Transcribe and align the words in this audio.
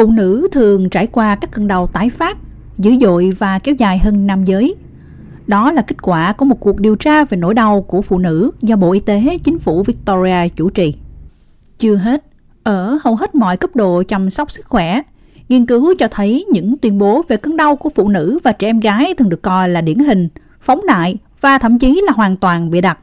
Phụ 0.00 0.10
nữ 0.10 0.48
thường 0.52 0.90
trải 0.90 1.06
qua 1.06 1.34
các 1.34 1.50
cơn 1.50 1.66
đau 1.66 1.86
tái 1.86 2.10
phát, 2.10 2.36
dữ 2.78 2.92
dội 3.00 3.30
và 3.38 3.58
kéo 3.58 3.74
dài 3.74 3.98
hơn 3.98 4.26
nam 4.26 4.44
giới. 4.44 4.74
Đó 5.46 5.72
là 5.72 5.82
kết 5.82 6.02
quả 6.02 6.32
của 6.32 6.44
một 6.44 6.60
cuộc 6.60 6.80
điều 6.80 6.96
tra 6.96 7.24
về 7.24 7.36
nỗi 7.36 7.54
đau 7.54 7.82
của 7.82 8.02
phụ 8.02 8.18
nữ 8.18 8.50
do 8.62 8.76
Bộ 8.76 8.92
Y 8.92 9.00
tế 9.00 9.38
chính 9.44 9.58
phủ 9.58 9.82
Victoria 9.82 10.48
chủ 10.56 10.70
trì. 10.70 10.94
Chưa 11.78 11.94
hết, 11.96 12.24
ở 12.62 12.98
hầu 13.02 13.16
hết 13.16 13.34
mọi 13.34 13.56
cấp 13.56 13.76
độ 13.76 14.02
chăm 14.08 14.30
sóc 14.30 14.50
sức 14.50 14.66
khỏe, 14.66 15.02
nghiên 15.48 15.66
cứu 15.66 15.94
cho 15.98 16.08
thấy 16.10 16.44
những 16.52 16.78
tuyên 16.78 16.98
bố 16.98 17.22
về 17.28 17.36
cơn 17.36 17.56
đau 17.56 17.76
của 17.76 17.90
phụ 17.94 18.08
nữ 18.08 18.38
và 18.44 18.52
trẻ 18.52 18.68
em 18.68 18.80
gái 18.80 19.14
thường 19.14 19.28
được 19.28 19.42
coi 19.42 19.68
là 19.68 19.80
điển 19.80 19.98
hình, 19.98 20.28
phóng 20.60 20.86
đại 20.86 21.16
và 21.40 21.58
thậm 21.58 21.78
chí 21.78 22.02
là 22.06 22.12
hoàn 22.12 22.36
toàn 22.36 22.70
bịa 22.70 22.80
đặt, 22.80 22.98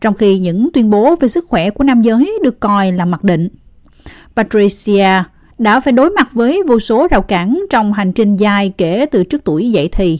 trong 0.00 0.14
khi 0.14 0.38
những 0.38 0.68
tuyên 0.72 0.90
bố 0.90 1.16
về 1.16 1.28
sức 1.28 1.44
khỏe 1.48 1.70
của 1.70 1.84
nam 1.84 2.02
giới 2.02 2.38
được 2.42 2.60
coi 2.60 2.92
là 2.92 3.04
mặc 3.04 3.24
định. 3.24 3.48
Patricia 4.36 5.22
đã 5.60 5.80
phải 5.80 5.92
đối 5.92 6.10
mặt 6.10 6.28
với 6.32 6.62
vô 6.66 6.80
số 6.80 7.08
rào 7.10 7.22
cản 7.22 7.64
trong 7.70 7.92
hành 7.92 8.12
trình 8.12 8.36
dài 8.36 8.72
kể 8.78 9.06
từ 9.10 9.24
trước 9.24 9.44
tuổi 9.44 9.70
dậy 9.70 9.88
thì. 9.92 10.18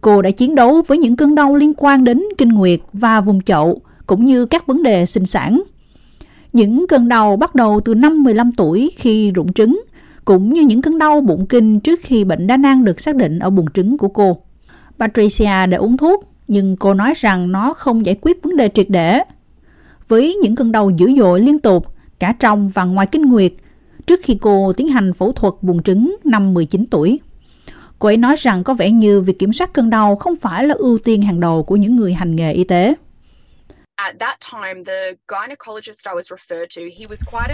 Cô 0.00 0.22
đã 0.22 0.30
chiến 0.30 0.54
đấu 0.54 0.82
với 0.86 0.98
những 0.98 1.16
cơn 1.16 1.34
đau 1.34 1.54
liên 1.54 1.72
quan 1.76 2.04
đến 2.04 2.22
kinh 2.38 2.48
nguyệt 2.48 2.80
và 2.92 3.20
vùng 3.20 3.42
chậu, 3.42 3.80
cũng 4.06 4.24
như 4.24 4.46
các 4.46 4.66
vấn 4.66 4.82
đề 4.82 5.06
sinh 5.06 5.26
sản. 5.26 5.62
Những 6.52 6.86
cơn 6.86 7.08
đau 7.08 7.36
bắt 7.36 7.54
đầu 7.54 7.80
từ 7.84 7.94
năm 7.94 8.22
15 8.22 8.52
tuổi 8.52 8.92
khi 8.96 9.30
rụng 9.30 9.52
trứng, 9.52 9.82
cũng 10.24 10.52
như 10.52 10.62
những 10.62 10.82
cơn 10.82 10.98
đau 10.98 11.20
bụng 11.20 11.46
kinh 11.46 11.80
trước 11.80 12.00
khi 12.02 12.24
bệnh 12.24 12.46
đa 12.46 12.56
nang 12.56 12.84
được 12.84 13.00
xác 13.00 13.16
định 13.16 13.38
ở 13.38 13.50
buồng 13.50 13.70
trứng 13.74 13.98
của 13.98 14.08
cô. 14.08 14.36
Patricia 14.98 15.66
đã 15.66 15.78
uống 15.78 15.96
thuốc, 15.96 16.24
nhưng 16.48 16.76
cô 16.76 16.94
nói 16.94 17.14
rằng 17.16 17.52
nó 17.52 17.72
không 17.72 18.06
giải 18.06 18.16
quyết 18.20 18.42
vấn 18.42 18.56
đề 18.56 18.68
triệt 18.74 18.90
để. 18.90 19.20
Với 20.08 20.34
những 20.42 20.54
cơn 20.54 20.72
đau 20.72 20.90
dữ 20.90 21.10
dội 21.18 21.40
liên 21.40 21.58
tục, 21.58 21.86
cả 22.18 22.34
trong 22.38 22.68
và 22.68 22.84
ngoài 22.84 23.06
kinh 23.06 23.22
nguyệt, 23.22 23.52
trước 24.06 24.20
khi 24.22 24.38
cô 24.40 24.72
tiến 24.76 24.88
hành 24.88 25.12
phẫu 25.12 25.32
thuật 25.32 25.54
buồng 25.62 25.82
trứng 25.82 26.16
năm 26.24 26.54
19 26.54 26.86
tuổi. 26.90 27.20
Cô 27.98 28.08
ấy 28.08 28.16
nói 28.16 28.36
rằng 28.38 28.64
có 28.64 28.74
vẻ 28.74 28.90
như 28.90 29.20
việc 29.20 29.38
kiểm 29.38 29.52
soát 29.52 29.72
cơn 29.72 29.90
đau 29.90 30.16
không 30.16 30.36
phải 30.36 30.64
là 30.64 30.74
ưu 30.78 30.98
tiên 30.98 31.22
hàng 31.22 31.40
đầu 31.40 31.62
của 31.62 31.76
những 31.76 31.96
người 31.96 32.14
hành 32.14 32.36
nghề 32.36 32.52
y 32.52 32.64
tế. 32.64 32.94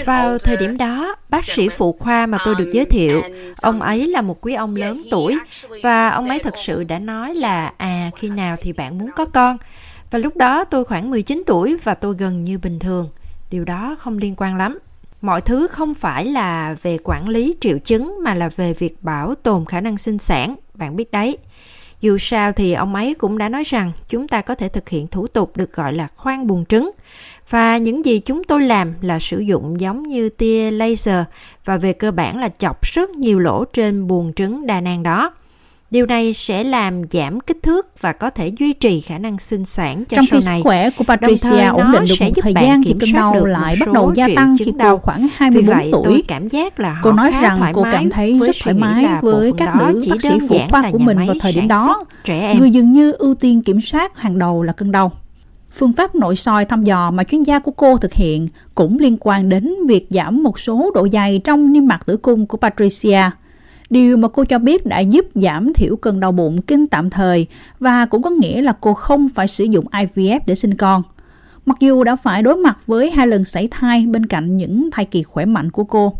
Vào 0.05 0.39
thời 0.39 0.57
điểm 0.57 0.77
đó, 0.77 1.17
bác 1.29 1.45
sĩ 1.45 1.69
phụ 1.69 1.97
khoa 1.99 2.27
mà 2.27 2.39
tôi 2.45 2.55
được 2.59 2.71
giới 2.73 2.85
thiệu, 2.85 3.23
ông 3.63 3.75
um, 3.75 3.81
ấy 3.81 4.07
là 4.09 4.21
một 4.21 4.39
quý 4.41 4.55
ông 4.55 4.77
lớn 4.77 5.03
tuổi 5.11 5.39
và 5.83 6.09
ông 6.09 6.29
ấy 6.29 6.39
thật 6.39 6.55
sự 6.57 6.85
đã 6.85 6.99
nói 6.99 7.35
là 7.35 7.73
à 7.77 8.11
khi 8.17 8.31
nào 8.31 8.57
thì 8.61 8.73
bạn 8.73 8.99
muốn 8.99 9.11
có 9.17 9.25
con. 9.25 9.57
Và 10.11 10.19
lúc 10.19 10.37
đó 10.37 10.65
tôi 10.65 10.85
khoảng 10.85 11.11
19 11.11 11.43
tuổi 11.47 11.77
và 11.85 11.95
tôi 11.95 12.15
gần 12.19 12.45
như 12.45 12.59
bình 12.59 12.79
thường. 12.79 13.09
Điều 13.51 13.65
đó 13.65 13.97
không 13.99 14.19
liên 14.19 14.35
quan 14.37 14.57
lắm 14.57 14.79
mọi 15.23 15.41
thứ 15.41 15.67
không 15.67 15.95
phải 15.95 16.25
là 16.25 16.77
về 16.83 16.99
quản 17.05 17.29
lý 17.29 17.55
triệu 17.61 17.79
chứng 17.79 18.19
mà 18.23 18.35
là 18.35 18.49
về 18.49 18.73
việc 18.73 19.03
bảo 19.03 19.35
tồn 19.35 19.65
khả 19.65 19.81
năng 19.81 19.99
sinh 19.99 20.19
sản, 20.19 20.57
bạn 20.75 20.97
biết 20.97 21.11
đấy. 21.11 21.39
Dù 22.01 22.19
sao 22.19 22.53
thì 22.53 22.73
ông 22.73 22.95
ấy 22.95 23.15
cũng 23.15 23.39
đã 23.39 23.49
nói 23.49 23.63
rằng 23.65 23.93
chúng 24.09 24.29
ta 24.29 24.41
có 24.41 24.55
thể 24.55 24.69
thực 24.69 24.89
hiện 24.89 25.07
thủ 25.07 25.27
tục 25.27 25.57
được 25.57 25.73
gọi 25.73 25.93
là 25.93 26.09
khoan 26.17 26.47
buồng 26.47 26.65
trứng. 26.65 26.91
Và 27.51 27.77
những 27.77 28.05
gì 28.05 28.19
chúng 28.19 28.45
tôi 28.45 28.63
làm 28.63 28.95
là 29.01 29.19
sử 29.19 29.39
dụng 29.39 29.81
giống 29.81 30.03
như 30.03 30.29
tia 30.29 30.71
laser 30.71 31.25
và 31.65 31.77
về 31.77 31.93
cơ 31.93 32.13
bản 32.13 32.39
là 32.39 32.49
chọc 32.59 32.83
rất 32.83 33.11
nhiều 33.11 33.39
lỗ 33.39 33.65
trên 33.65 34.07
buồng 34.07 34.33
trứng 34.33 34.67
đa 34.67 34.81
nang 34.81 35.03
đó. 35.03 35.35
Điều 35.93 36.07
này 36.07 36.33
sẽ 36.33 36.65
làm 36.65 37.03
giảm 37.13 37.41
kích 37.41 37.63
thước 37.63 38.01
và 38.01 38.13
có 38.13 38.31
thể 38.31 38.53
duy 38.59 38.73
trì 38.73 39.01
khả 39.01 39.19
năng 39.19 39.39
sinh 39.39 39.65
sản 39.65 40.05
cho 40.05 40.17
Trong 40.17 40.25
sau 40.31 40.41
khi 40.41 40.47
này. 40.47 40.59
sức 40.59 40.63
khỏe 40.63 40.91
của 40.91 41.05
Patricia 41.05 41.65
ổn 41.65 41.93
định 41.93 42.05
được 42.09 42.15
một 42.21 42.33
thời 42.43 42.55
gian 42.55 42.83
thì 42.83 42.95
cơn 43.01 43.13
đau 43.13 43.45
lại 43.45 43.77
bắt 43.81 43.93
đầu 43.93 44.13
gia 44.15 44.29
tăng 44.37 44.57
khi 44.59 44.73
cô 44.79 44.99
khoảng 44.99 45.29
24 45.35 45.77
vậy, 45.77 45.89
tuổi. 45.93 46.03
Tôi 46.05 46.25
cảm 46.29 46.49
giác 46.49 46.81
là 46.81 47.01
cô 47.03 47.13
nói 47.13 47.33
rằng 47.43 47.73
cô 47.75 47.85
cảm 47.93 48.11
thấy 48.11 48.41
rất 48.47 48.57
thoải 48.63 48.75
mái 48.75 49.07
với 49.23 49.53
các 49.57 49.77
nữ 49.77 50.05
bác 50.11 50.23
sĩ 50.23 50.39
phụ 50.49 50.59
khoa 50.71 50.91
của 50.93 50.99
mình 50.99 51.17
vào 51.27 51.37
thời 51.41 51.53
điểm 51.53 51.69
đó. 51.69 52.05
Trẻ 52.25 52.41
em. 52.41 52.59
Người 52.59 52.71
dường 52.71 52.93
như 52.93 53.13
ưu 53.13 53.35
tiên 53.35 53.63
kiểm 53.63 53.81
soát 53.81 54.19
hàng 54.19 54.39
đầu 54.39 54.63
là 54.63 54.73
cơn 54.73 54.93
đau. 54.93 55.13
Phương 55.75 55.93
pháp 55.93 56.15
nội 56.15 56.37
soi 56.37 56.65
thăm 56.65 56.85
dò 56.85 57.11
mà 57.11 57.25
chuyên 57.25 57.43
gia 57.43 57.59
của 57.59 57.73
cô 57.73 57.97
thực 57.97 58.13
hiện 58.13 58.49
cũng 58.75 58.99
liên 58.99 59.17
quan 59.21 59.49
đến 59.49 59.75
việc 59.89 60.07
giảm 60.11 60.43
một 60.43 60.59
số 60.59 60.91
độ 60.95 61.09
dày 61.13 61.41
trong 61.45 61.73
niêm 61.73 61.87
mạc 61.87 62.07
tử 62.07 62.17
cung 62.17 62.47
của 62.47 62.57
Patricia– 62.57 63.31
Điều 63.93 64.17
mà 64.17 64.29
cô 64.29 64.45
cho 64.45 64.59
biết 64.59 64.87
đã 64.87 64.99
giúp 64.99 65.27
giảm 65.35 65.73
thiểu 65.75 65.97
cơn 65.97 66.21
đau 66.21 66.33
bụng 66.33 66.63
kinh 66.63 66.87
tạm 66.87 67.11
thời 67.11 67.47
và 67.79 68.07
cũng 68.07 68.23
có 68.23 68.31
nghĩa 68.31 68.63
là 68.63 68.73
cô 68.81 68.95
không 68.95 69.29
phải 69.29 69.49
sử 69.49 69.65
dụng 69.65 69.87
IVF 69.91 70.41
để 70.47 70.55
sinh 70.55 70.75
con. 70.75 71.03
Mặc 71.67 71.77
dù 71.81 72.05
đã 72.05 72.17
phải 72.17 72.43
đối 72.43 72.57
mặt 72.57 72.79
với 72.87 73.11
hai 73.11 73.27
lần 73.27 73.45
sảy 73.45 73.69
thai 73.71 74.07
bên 74.07 74.27
cạnh 74.27 74.57
những 74.57 74.91
thai 74.93 75.05
kỳ 75.05 75.23
khỏe 75.23 75.45
mạnh 75.45 75.71
của 75.71 75.85
cô. 75.85 76.13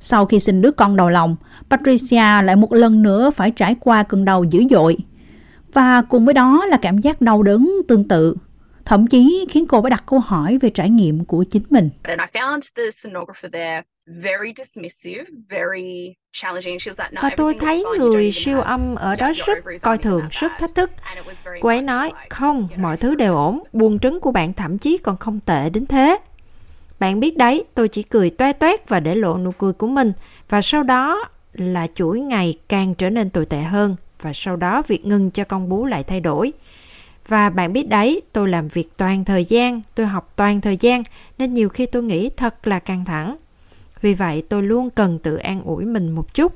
Sau 0.00 0.26
khi 0.26 0.40
sinh 0.40 0.62
đứa 0.62 0.70
con 0.70 0.96
đầu 0.96 1.08
lòng, 1.08 1.36
Patricia 1.70 2.42
lại 2.42 2.56
một 2.56 2.72
lần 2.72 3.02
nữa 3.02 3.30
phải 3.30 3.50
trải 3.50 3.74
qua 3.80 4.02
cơn 4.02 4.24
đau 4.24 4.44
dữ 4.44 4.62
dội. 4.70 4.96
Và 5.72 6.02
cùng 6.02 6.24
với 6.24 6.34
đó 6.34 6.66
là 6.66 6.76
cảm 6.76 6.98
giác 6.98 7.20
đau 7.20 7.42
đớn 7.42 7.72
tương 7.88 8.08
tự 8.08 8.36
thậm 8.86 9.06
chí 9.06 9.46
khiến 9.50 9.66
cô 9.66 9.82
phải 9.82 9.90
đặt 9.90 10.04
câu 10.06 10.18
hỏi 10.18 10.58
về 10.60 10.70
trải 10.70 10.90
nghiệm 10.90 11.24
của 11.24 11.44
chính 11.50 11.62
mình. 11.70 11.90
Và 17.22 17.30
tôi 17.36 17.54
thấy 17.60 17.84
người 17.98 18.32
siêu 18.32 18.60
âm 18.60 18.94
ở 18.94 19.16
đó 19.16 19.32
rất 19.46 19.58
coi 19.82 19.98
thường, 19.98 20.22
rất 20.30 20.52
thách 20.58 20.74
thức. 20.74 20.90
Cô 21.60 21.68
ấy 21.68 21.82
nói, 21.82 22.12
không, 22.30 22.68
mọi 22.76 22.96
thứ 22.96 23.14
đều 23.14 23.36
ổn, 23.36 23.62
buồng 23.72 23.98
trứng 23.98 24.20
của 24.20 24.30
bạn 24.30 24.52
thậm 24.52 24.78
chí 24.78 24.98
còn 24.98 25.16
không 25.16 25.40
tệ 25.40 25.70
đến 25.70 25.86
thế. 25.86 26.18
Bạn 26.98 27.20
biết 27.20 27.36
đấy, 27.36 27.64
tôi 27.74 27.88
chỉ 27.88 28.02
cười 28.02 28.30
toe 28.30 28.52
toét 28.52 28.88
và 28.88 29.00
để 29.00 29.14
lộ 29.14 29.38
nụ 29.38 29.50
cười 29.50 29.72
của 29.72 29.86
mình. 29.86 30.12
Và 30.48 30.60
sau 30.60 30.82
đó 30.82 31.24
là 31.52 31.86
chuỗi 31.94 32.20
ngày 32.20 32.58
càng 32.68 32.94
trở 32.94 33.10
nên 33.10 33.30
tồi 33.30 33.46
tệ 33.46 33.58
hơn. 33.58 33.96
Và 34.22 34.32
sau 34.34 34.56
đó 34.56 34.82
việc 34.88 35.06
ngừng 35.06 35.30
cho 35.30 35.44
con 35.44 35.68
bú 35.68 35.86
lại 35.86 36.02
thay 36.02 36.20
đổi. 36.20 36.52
Và 37.28 37.50
bạn 37.50 37.72
biết 37.72 37.88
đấy, 37.88 38.22
tôi 38.32 38.48
làm 38.48 38.68
việc 38.68 38.96
toàn 38.96 39.24
thời 39.24 39.44
gian, 39.44 39.82
tôi 39.94 40.06
học 40.06 40.32
toàn 40.36 40.60
thời 40.60 40.76
gian, 40.76 41.02
nên 41.38 41.54
nhiều 41.54 41.68
khi 41.68 41.86
tôi 41.86 42.02
nghĩ 42.02 42.30
thật 42.36 42.66
là 42.66 42.78
căng 42.78 43.04
thẳng. 43.04 43.36
Vì 44.06 44.14
vậy 44.14 44.42
tôi 44.48 44.62
luôn 44.62 44.90
cần 44.90 45.18
tự 45.18 45.36
an 45.36 45.62
ủi 45.62 45.84
mình 45.84 46.12
một 46.12 46.34
chút. 46.34 46.52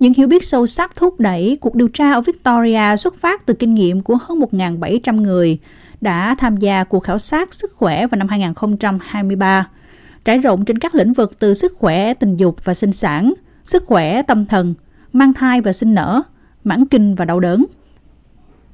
Những 0.00 0.14
hiểu 0.14 0.26
biết 0.26 0.44
sâu 0.44 0.66
sắc 0.66 0.96
thúc 0.96 1.20
đẩy 1.20 1.58
cuộc 1.60 1.74
điều 1.74 1.88
tra 1.88 2.12
ở 2.12 2.20
Victoria 2.20 2.96
xuất 2.96 3.16
phát 3.16 3.46
từ 3.46 3.54
kinh 3.54 3.74
nghiệm 3.74 4.02
của 4.02 4.18
hơn 4.20 4.38
1.700 4.38 5.20
người 5.20 5.58
đã 6.00 6.34
tham 6.38 6.56
gia 6.56 6.84
cuộc 6.84 7.00
khảo 7.00 7.18
sát 7.18 7.54
sức 7.54 7.72
khỏe 7.76 8.06
vào 8.06 8.18
năm 8.18 8.28
2023, 8.28 9.68
trải 10.24 10.38
rộng 10.38 10.64
trên 10.64 10.78
các 10.78 10.94
lĩnh 10.94 11.12
vực 11.12 11.38
từ 11.38 11.54
sức 11.54 11.74
khỏe 11.78 12.14
tình 12.14 12.36
dục 12.36 12.64
và 12.64 12.74
sinh 12.74 12.92
sản, 12.92 13.34
sức 13.64 13.84
khỏe 13.86 14.22
tâm 14.22 14.46
thần, 14.46 14.74
mang 15.12 15.32
thai 15.32 15.60
và 15.60 15.72
sinh 15.72 15.94
nở, 15.94 16.22
mãn 16.64 16.86
kinh 16.86 17.14
và 17.14 17.24
đau 17.24 17.40
đớn. 17.40 17.64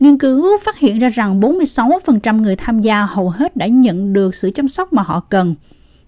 Nghiên 0.01 0.19
cứu 0.19 0.59
phát 0.63 0.79
hiện 0.79 0.99
ra 0.99 1.09
rằng 1.09 1.41
46% 1.41 2.43
người 2.43 2.57
tham 2.57 2.81
gia 2.81 3.07
hầu 3.07 3.31
hết 3.31 3.57
đã 3.57 3.67
nhận 3.67 4.13
được 4.13 4.35
sự 4.35 4.51
chăm 4.55 4.69
sóc 4.69 4.93
mà 4.93 5.03
họ 5.03 5.21
cần. 5.21 5.55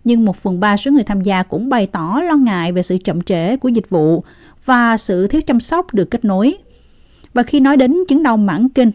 Nhưng 0.04 0.24
một 0.24 0.36
phần 0.36 0.60
ba 0.60 0.76
số 0.76 0.90
người 0.90 1.04
tham 1.04 1.20
gia 1.20 1.42
cũng 1.42 1.68
bày 1.68 1.86
tỏ 1.86 2.20
lo 2.28 2.36
ngại 2.36 2.72
về 2.72 2.82
sự 2.82 2.98
chậm 3.04 3.22
trễ 3.22 3.56
của 3.56 3.68
dịch 3.68 3.90
vụ 3.90 4.24
và 4.64 4.96
sự 4.96 5.26
thiếu 5.26 5.40
chăm 5.46 5.60
sóc 5.60 5.94
được 5.94 6.10
kết 6.10 6.24
nối. 6.24 6.56
Và 7.34 7.42
khi 7.42 7.60
nói 7.60 7.76
đến 7.76 7.96
chứng 8.08 8.22
đau 8.22 8.36
mãn 8.36 8.68
kinh, 8.68 8.90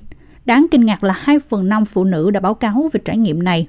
đáng 0.46 0.66
kinh 0.72 0.86
ngạc 0.86 1.04
là 1.04 1.14
2 1.18 1.40
phần 1.40 1.70
5 1.70 1.86
phụ 1.86 2.04
nữ 2.04 2.32
đã 2.32 2.40
báo 2.40 2.54
cáo 2.54 2.90
về 2.94 3.00
trải 3.06 3.18
nghiệm 3.18 3.44
này. 3.44 3.68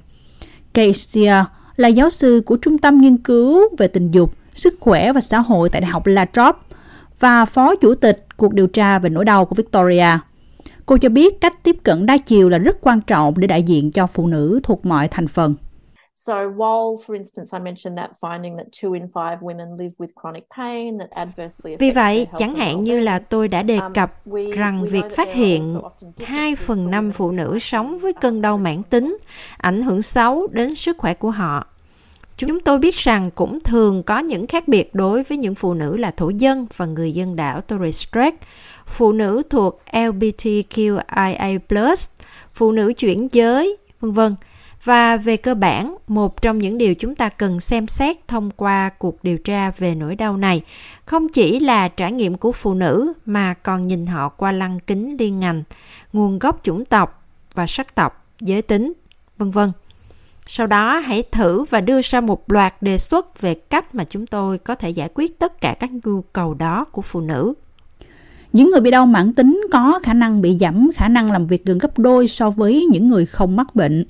Casey 0.73 1.27
là 1.75 1.87
giáo 1.87 2.09
sư 2.09 2.41
của 2.45 2.57
Trung 2.57 2.77
tâm 2.77 3.01
Nghiên 3.01 3.17
cứu 3.17 3.61
về 3.77 3.87
tình 3.87 4.11
dục, 4.11 4.33
sức 4.53 4.73
khỏe 4.79 5.13
và 5.13 5.21
xã 5.21 5.39
hội 5.39 5.69
tại 5.69 5.81
Đại 5.81 5.91
học 5.91 6.07
La 6.07 6.25
Trobe 6.33 6.59
và 7.19 7.45
phó 7.45 7.75
chủ 7.75 7.93
tịch 7.93 8.25
cuộc 8.37 8.53
điều 8.53 8.67
tra 8.67 8.99
về 8.99 9.09
nỗi 9.09 9.25
đau 9.25 9.45
của 9.45 9.55
Victoria. 9.55 10.07
Cô 10.85 10.97
cho 10.97 11.09
biết 11.09 11.41
cách 11.41 11.63
tiếp 11.63 11.77
cận 11.83 12.05
đa 12.05 12.17
chiều 12.17 12.49
là 12.49 12.57
rất 12.57 12.77
quan 12.81 13.01
trọng 13.01 13.33
để 13.37 13.47
đại 13.47 13.63
diện 13.63 13.91
cho 13.91 14.07
phụ 14.07 14.27
nữ 14.27 14.59
thuộc 14.63 14.85
mọi 14.85 15.07
thành 15.07 15.27
phần. 15.27 15.55
So 16.27 16.33
while, 16.33 16.97
for 17.05 17.15
instance, 17.15 17.51
I 17.51 17.59
mentioned 17.59 17.97
that 17.97 18.11
finding 18.21 18.57
that 18.57 18.67
two 18.81 18.93
in 18.93 19.07
five 19.07 19.37
women 19.41 19.77
live 19.77 19.91
with 19.97 20.09
chronic 20.21 20.43
pain 20.57 20.97
that 20.99 21.09
adversely 21.09 21.75
Vì 21.79 21.91
vậy, 21.91 22.27
chẳng 22.37 22.55
hạn 22.55 22.83
như 22.83 22.99
là 22.99 23.19
tôi 23.19 23.47
đã 23.47 23.63
đề 23.63 23.77
um, 23.77 23.93
cập 23.93 24.11
rằng 24.55 24.85
việc 24.85 25.05
phát 25.15 25.33
hiện 25.33 25.81
2 26.19 26.55
phần 26.55 26.91
5 26.91 27.11
phụ 27.11 27.31
nữ 27.31 27.59
sống 27.59 27.97
với 27.97 28.13
cơn 28.13 28.41
đau 28.41 28.57
mãn 28.57 28.83
tính 28.83 29.17
ảnh 29.57 29.81
hưởng 29.81 30.01
xấu 30.01 30.47
đến 30.47 30.75
sức 30.75 30.97
khỏe 30.97 31.13
của 31.13 31.31
họ. 31.31 31.67
Chúng 32.37 32.59
tôi 32.59 32.79
biết 32.79 32.95
rằng 32.95 33.31
cũng 33.31 33.59
thường 33.59 34.03
có 34.03 34.19
những 34.19 34.47
khác 34.47 34.67
biệt 34.67 34.95
đối 34.95 35.23
với 35.23 35.37
những 35.37 35.55
phụ 35.55 35.73
nữ 35.73 35.97
là 35.97 36.11
thổ 36.11 36.29
dân 36.29 36.67
và 36.77 36.85
người 36.85 37.13
dân 37.13 37.35
đảo 37.35 37.61
Torres 37.61 38.07
Strait, 38.07 38.35
phụ 38.85 39.11
nữ 39.11 39.43
thuộc 39.49 39.81
LGBTQIA+, 39.91 41.59
phụ 42.53 42.71
nữ 42.71 42.93
chuyển 42.97 43.27
giới, 43.31 43.77
vân 43.99 44.11
vân. 44.11 44.35
Và 44.83 45.17
về 45.17 45.37
cơ 45.37 45.55
bản, 45.55 45.95
một 46.07 46.41
trong 46.41 46.59
những 46.59 46.77
điều 46.77 46.95
chúng 46.95 47.15
ta 47.15 47.29
cần 47.29 47.59
xem 47.59 47.87
xét 47.87 48.27
thông 48.27 48.51
qua 48.51 48.89
cuộc 48.89 49.23
điều 49.23 49.37
tra 49.37 49.71
về 49.77 49.95
nỗi 49.95 50.15
đau 50.15 50.37
này 50.37 50.61
không 51.05 51.29
chỉ 51.29 51.59
là 51.59 51.87
trải 51.87 52.11
nghiệm 52.11 52.35
của 52.35 52.51
phụ 52.51 52.73
nữ 52.73 53.13
mà 53.25 53.53
còn 53.53 53.87
nhìn 53.87 54.05
họ 54.05 54.29
qua 54.29 54.51
lăng 54.51 54.79
kính 54.79 55.15
liên 55.19 55.39
ngành, 55.39 55.63
nguồn 56.13 56.39
gốc 56.39 56.59
chủng 56.63 56.85
tộc 56.85 57.23
và 57.53 57.67
sắc 57.67 57.95
tộc, 57.95 58.25
giới 58.41 58.61
tính, 58.61 58.93
vân 59.37 59.51
vân. 59.51 59.71
Sau 60.45 60.67
đó 60.67 60.99
hãy 60.99 61.23
thử 61.31 61.63
và 61.63 61.81
đưa 61.81 62.01
ra 62.01 62.21
một 62.21 62.51
loạt 62.51 62.81
đề 62.81 62.97
xuất 62.97 63.41
về 63.41 63.53
cách 63.53 63.95
mà 63.95 64.03
chúng 64.03 64.27
tôi 64.27 64.57
có 64.57 64.75
thể 64.75 64.89
giải 64.89 65.09
quyết 65.13 65.39
tất 65.39 65.61
cả 65.61 65.75
các 65.79 65.89
nhu 66.03 66.21
cầu 66.21 66.53
đó 66.53 66.85
của 66.85 67.01
phụ 67.01 67.21
nữ. 67.21 67.53
Những 68.53 68.71
người 68.71 68.81
bị 68.81 68.91
đau 68.91 69.05
mãn 69.05 69.33
tính 69.33 69.61
có 69.71 69.99
khả 70.03 70.13
năng 70.13 70.41
bị 70.41 70.57
giảm 70.59 70.91
khả 70.95 71.07
năng 71.07 71.31
làm 71.31 71.47
việc 71.47 71.65
gần 71.65 71.77
gấp 71.77 71.99
đôi 71.99 72.27
so 72.27 72.49
với 72.49 72.85
những 72.91 73.09
người 73.09 73.25
không 73.25 73.55
mắc 73.55 73.75
bệnh. 73.75 74.05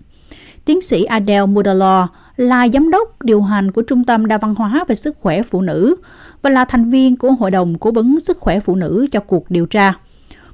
Tiến 0.72 0.82
sĩ 0.82 1.04
Adele 1.04 1.46
Mudalor 1.46 2.10
là 2.38 2.68
giám 2.74 2.90
đốc 2.90 3.24
điều 3.24 3.42
hành 3.42 3.72
của 3.72 3.82
Trung 3.82 4.04
tâm 4.04 4.26
Đa 4.26 4.38
văn 4.38 4.56
hóa 4.56 4.84
về 4.88 4.96
sức 4.96 5.18
khỏe 5.20 5.44
phụ 5.44 5.62
nữ 5.62 5.96
và 6.42 6.50
là 6.50 6.66
thành 6.66 6.90
viên 6.90 7.18
của 7.18 7.32
Hội 7.32 7.52
đồng 7.52 7.78
Cố 7.78 7.92
vấn 7.92 8.20
Sức 8.20 8.40
khỏe 8.40 8.60
phụ 8.60 8.76
nữ 8.76 9.08
cho 9.12 9.20
cuộc 9.20 9.52
điều 9.52 9.66
tra. 9.66 9.94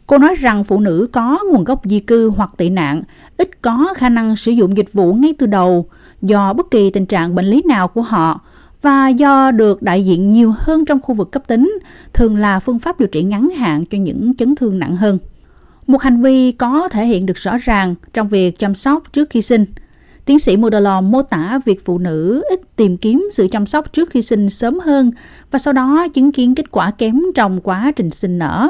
Cô 0.08 0.18
nói 0.18 0.36
rằng 0.36 0.64
phụ 0.64 0.80
nữ 0.80 1.08
có 1.12 1.40
nguồn 1.52 1.64
gốc 1.64 1.82
di 1.84 2.00
cư 2.00 2.30
hoặc 2.30 2.50
tị 2.58 2.70
nạn 2.70 3.04
ít 3.38 3.62
có 3.62 3.94
khả 3.98 4.10
năng 4.10 4.36
sử 4.36 4.52
dụng 4.52 4.78
dịch 4.78 4.94
vụ 4.94 5.14
ngay 5.14 5.34
từ 5.38 5.46
đầu 5.46 5.86
do 6.22 6.54
bất 6.54 6.72
kỳ 6.72 6.90
tình 6.90 7.06
trạng 7.06 7.36
bệnh 7.36 7.46
lý 7.46 7.64
nào 7.66 7.88
của 7.88 8.02
họ 8.02 8.42
và 8.82 9.10
do 9.10 9.52
được 9.52 9.82
đại 9.82 10.06
diện 10.06 10.32
nhiều 10.32 10.54
hơn 10.58 10.86
trong 10.86 11.02
khu 11.02 11.16
vực 11.16 11.32
cấp 11.32 11.48
tính, 11.48 11.80
thường 12.14 12.38
là 12.38 12.60
phương 12.60 12.80
pháp 12.80 13.00
điều 13.00 13.08
trị 13.08 13.24
ngắn 13.24 13.50
hạn 13.50 13.86
cho 13.86 13.98
những 13.98 14.36
chấn 14.36 14.56
thương 14.56 14.80
nặng 14.80 14.96
hơn. 14.96 15.20
Một 15.88 16.02
hành 16.02 16.22
vi 16.22 16.52
có 16.52 16.88
thể 16.88 17.06
hiện 17.06 17.26
được 17.26 17.38
rõ 17.38 17.58
ràng 17.58 17.96
trong 18.14 18.28
việc 18.28 18.60
chăm 18.60 18.76
sóc 18.76 19.14
trước 19.14 19.30
khi 19.30 19.42
sinh. 19.42 19.66
Tiến 20.28 20.40
sĩ 20.40 20.58
Modelo 20.58 21.02
mô 21.02 21.22
tả 21.22 21.60
việc 21.66 21.86
phụ 21.86 21.98
nữ 21.98 22.44
ít 22.50 22.60
tìm 22.76 22.98
kiếm 22.98 23.30
sự 23.32 23.48
chăm 23.52 23.66
sóc 23.66 23.94
trước 23.94 24.10
khi 24.10 24.22
sinh 24.22 24.50
sớm 24.50 24.80
hơn 24.80 25.12
và 25.52 25.60
sau 25.60 25.74
đó 25.74 26.08
chứng 26.14 26.32
kiến 26.32 26.56
kết 26.56 26.72
quả 26.72 26.92
kém 26.92 27.22
trong 27.36 27.62
quá 27.62 27.92
trình 27.96 28.12
sinh 28.12 28.40
nở. 28.40 28.70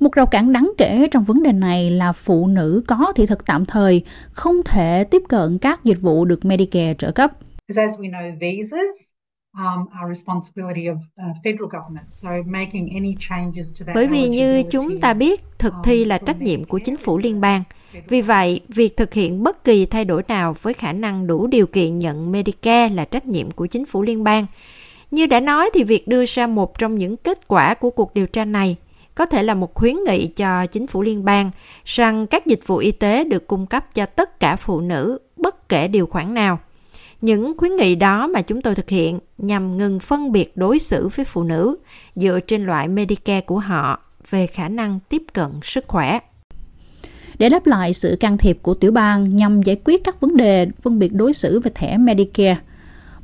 Một 0.00 0.12
rào 0.12 0.26
cản 0.26 0.52
đáng 0.52 0.72
kể 0.78 1.08
trong 1.10 1.24
vấn 1.24 1.42
đề 1.42 1.52
này 1.52 1.90
là 1.90 2.12
phụ 2.12 2.46
nữ 2.46 2.82
có 2.86 3.12
thị 3.16 3.26
thực 3.26 3.46
tạm 3.46 3.66
thời 3.66 4.04
không 4.32 4.62
thể 4.64 5.04
tiếp 5.04 5.22
cận 5.28 5.58
các 5.58 5.84
dịch 5.84 6.00
vụ 6.00 6.24
được 6.24 6.44
Medicare 6.44 6.94
trợ 6.98 7.10
cấp. 7.10 7.32
Um, 7.76 7.86
bởi 13.94 14.06
vì 14.06 14.28
như 14.28 14.62
chúng 14.70 15.00
ta 15.00 15.14
biết, 15.14 15.40
thực 15.58 15.74
thi 15.84 16.02
um, 16.02 16.08
là 16.08 16.18
trách 16.18 16.40
nhiệm 16.40 16.64
của 16.64 16.78
chính 16.78 16.96
phủ 16.96 17.18
liên 17.18 17.40
bang. 17.40 17.62
Vì 18.08 18.22
vậy, 18.22 18.60
việc 18.68 18.96
thực 18.96 19.14
hiện 19.14 19.42
bất 19.42 19.64
kỳ 19.64 19.86
thay 19.86 20.04
đổi 20.04 20.22
nào 20.28 20.56
với 20.62 20.74
khả 20.74 20.92
năng 20.92 21.26
đủ 21.26 21.46
điều 21.46 21.66
kiện 21.66 21.98
nhận 21.98 22.32
Medicare 22.32 22.94
là 22.94 23.04
trách 23.04 23.26
nhiệm 23.26 23.50
của 23.50 23.66
chính 23.66 23.86
phủ 23.86 24.02
liên 24.02 24.24
bang. 24.24 24.46
Như 25.10 25.26
đã 25.26 25.40
nói 25.40 25.70
thì 25.74 25.84
việc 25.84 26.08
đưa 26.08 26.24
ra 26.24 26.46
một 26.46 26.78
trong 26.78 26.94
những 26.94 27.16
kết 27.16 27.48
quả 27.48 27.74
của 27.74 27.90
cuộc 27.90 28.14
điều 28.14 28.26
tra 28.26 28.44
này 28.44 28.76
có 29.14 29.26
thể 29.26 29.42
là 29.42 29.54
một 29.54 29.74
khuyến 29.74 29.96
nghị 30.06 30.26
cho 30.26 30.66
chính 30.66 30.86
phủ 30.86 31.02
liên 31.02 31.24
bang 31.24 31.50
rằng 31.84 32.26
các 32.26 32.46
dịch 32.46 32.66
vụ 32.66 32.76
y 32.76 32.92
tế 32.92 33.24
được 33.24 33.46
cung 33.46 33.66
cấp 33.66 33.94
cho 33.94 34.06
tất 34.06 34.40
cả 34.40 34.56
phụ 34.56 34.80
nữ 34.80 35.18
bất 35.36 35.68
kể 35.68 35.88
điều 35.88 36.06
khoản 36.06 36.34
nào. 36.34 36.58
Những 37.20 37.56
khuyến 37.56 37.76
nghị 37.76 37.94
đó 37.94 38.26
mà 38.26 38.42
chúng 38.42 38.62
tôi 38.62 38.74
thực 38.74 38.88
hiện 38.88 39.18
nhằm 39.38 39.76
ngừng 39.76 40.00
phân 40.00 40.32
biệt 40.32 40.56
đối 40.56 40.78
xử 40.78 41.08
với 41.08 41.24
phụ 41.24 41.42
nữ 41.42 41.76
dựa 42.16 42.40
trên 42.46 42.66
loại 42.66 42.88
Medicare 42.88 43.40
của 43.40 43.58
họ 43.58 44.00
về 44.30 44.46
khả 44.46 44.68
năng 44.68 44.98
tiếp 45.08 45.22
cận 45.32 45.50
sức 45.62 45.84
khỏe. 45.88 46.18
Để 47.38 47.48
đáp 47.48 47.66
lại 47.66 47.94
sự 47.94 48.16
can 48.20 48.38
thiệp 48.38 48.58
của 48.62 48.74
tiểu 48.74 48.92
bang 48.92 49.36
nhằm 49.36 49.62
giải 49.62 49.76
quyết 49.84 50.04
các 50.04 50.20
vấn 50.20 50.36
đề 50.36 50.66
phân 50.82 50.98
biệt 50.98 51.12
đối 51.12 51.32
xử 51.32 51.60
về 51.60 51.70
thẻ 51.74 51.98
Medicare, 51.98 52.58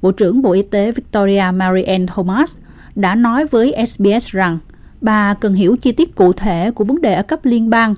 Bộ 0.03 0.13
trưởng 0.13 0.43
Bộ 0.43 0.53
Y 0.53 0.63
tế 0.63 0.93
Victoria 0.93 1.45
Marianne 1.55 2.07
Thomas 2.07 2.59
đã 2.95 3.15
nói 3.15 3.47
với 3.47 3.87
SBS 3.87 4.27
rằng 4.27 4.59
bà 5.01 5.35
cần 5.35 5.55
hiểu 5.55 5.77
chi 5.77 5.93
tiết 5.93 6.15
cụ 6.15 6.33
thể 6.33 6.71
của 6.71 6.85
vấn 6.85 7.01
đề 7.01 7.15
ở 7.15 7.23
cấp 7.23 7.41
liên 7.43 7.71
bang, 7.71 7.95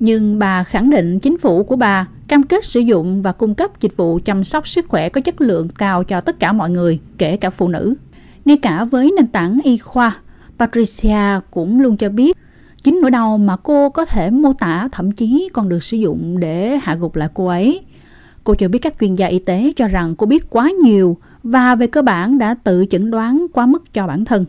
nhưng 0.00 0.38
bà 0.38 0.64
khẳng 0.64 0.90
định 0.90 1.18
chính 1.18 1.38
phủ 1.38 1.64
của 1.64 1.76
bà 1.76 2.06
cam 2.28 2.42
kết 2.42 2.64
sử 2.64 2.80
dụng 2.80 3.22
và 3.22 3.32
cung 3.32 3.54
cấp 3.54 3.80
dịch 3.80 3.96
vụ 3.96 4.18
chăm 4.24 4.44
sóc 4.44 4.68
sức 4.68 4.88
khỏe 4.88 5.08
có 5.08 5.20
chất 5.20 5.40
lượng 5.40 5.68
cao 5.68 6.04
cho 6.04 6.20
tất 6.20 6.40
cả 6.40 6.52
mọi 6.52 6.70
người, 6.70 7.00
kể 7.18 7.36
cả 7.36 7.50
phụ 7.50 7.68
nữ. 7.68 7.94
Ngay 8.44 8.56
cả 8.56 8.84
với 8.84 9.12
nền 9.16 9.26
tảng 9.26 9.58
y 9.64 9.78
khoa, 9.78 10.16
Patricia 10.58 11.40
cũng 11.50 11.80
luôn 11.80 11.96
cho 11.96 12.08
biết 12.08 12.36
chính 12.82 12.98
nỗi 13.02 13.10
đau 13.10 13.38
mà 13.38 13.56
cô 13.56 13.90
có 13.90 14.04
thể 14.04 14.30
mô 14.30 14.52
tả 14.52 14.88
thậm 14.92 15.12
chí 15.12 15.48
còn 15.52 15.68
được 15.68 15.82
sử 15.82 15.96
dụng 15.96 16.40
để 16.40 16.78
hạ 16.82 16.94
gục 16.94 17.16
lại 17.16 17.28
cô 17.34 17.46
ấy. 17.46 17.80
Cô 18.44 18.54
cho 18.54 18.68
biết 18.68 18.78
các 18.78 18.94
chuyên 19.00 19.14
gia 19.14 19.26
y 19.26 19.38
tế 19.38 19.72
cho 19.76 19.88
rằng 19.88 20.16
cô 20.16 20.26
biết 20.26 20.50
quá 20.50 20.70
nhiều 20.82 21.16
và 21.42 21.74
về 21.74 21.86
cơ 21.86 22.02
bản 22.02 22.38
đã 22.38 22.54
tự 22.54 22.86
chẩn 22.90 23.10
đoán 23.10 23.46
quá 23.52 23.66
mức 23.66 23.92
cho 23.92 24.06
bản 24.06 24.24
thân. 24.24 24.44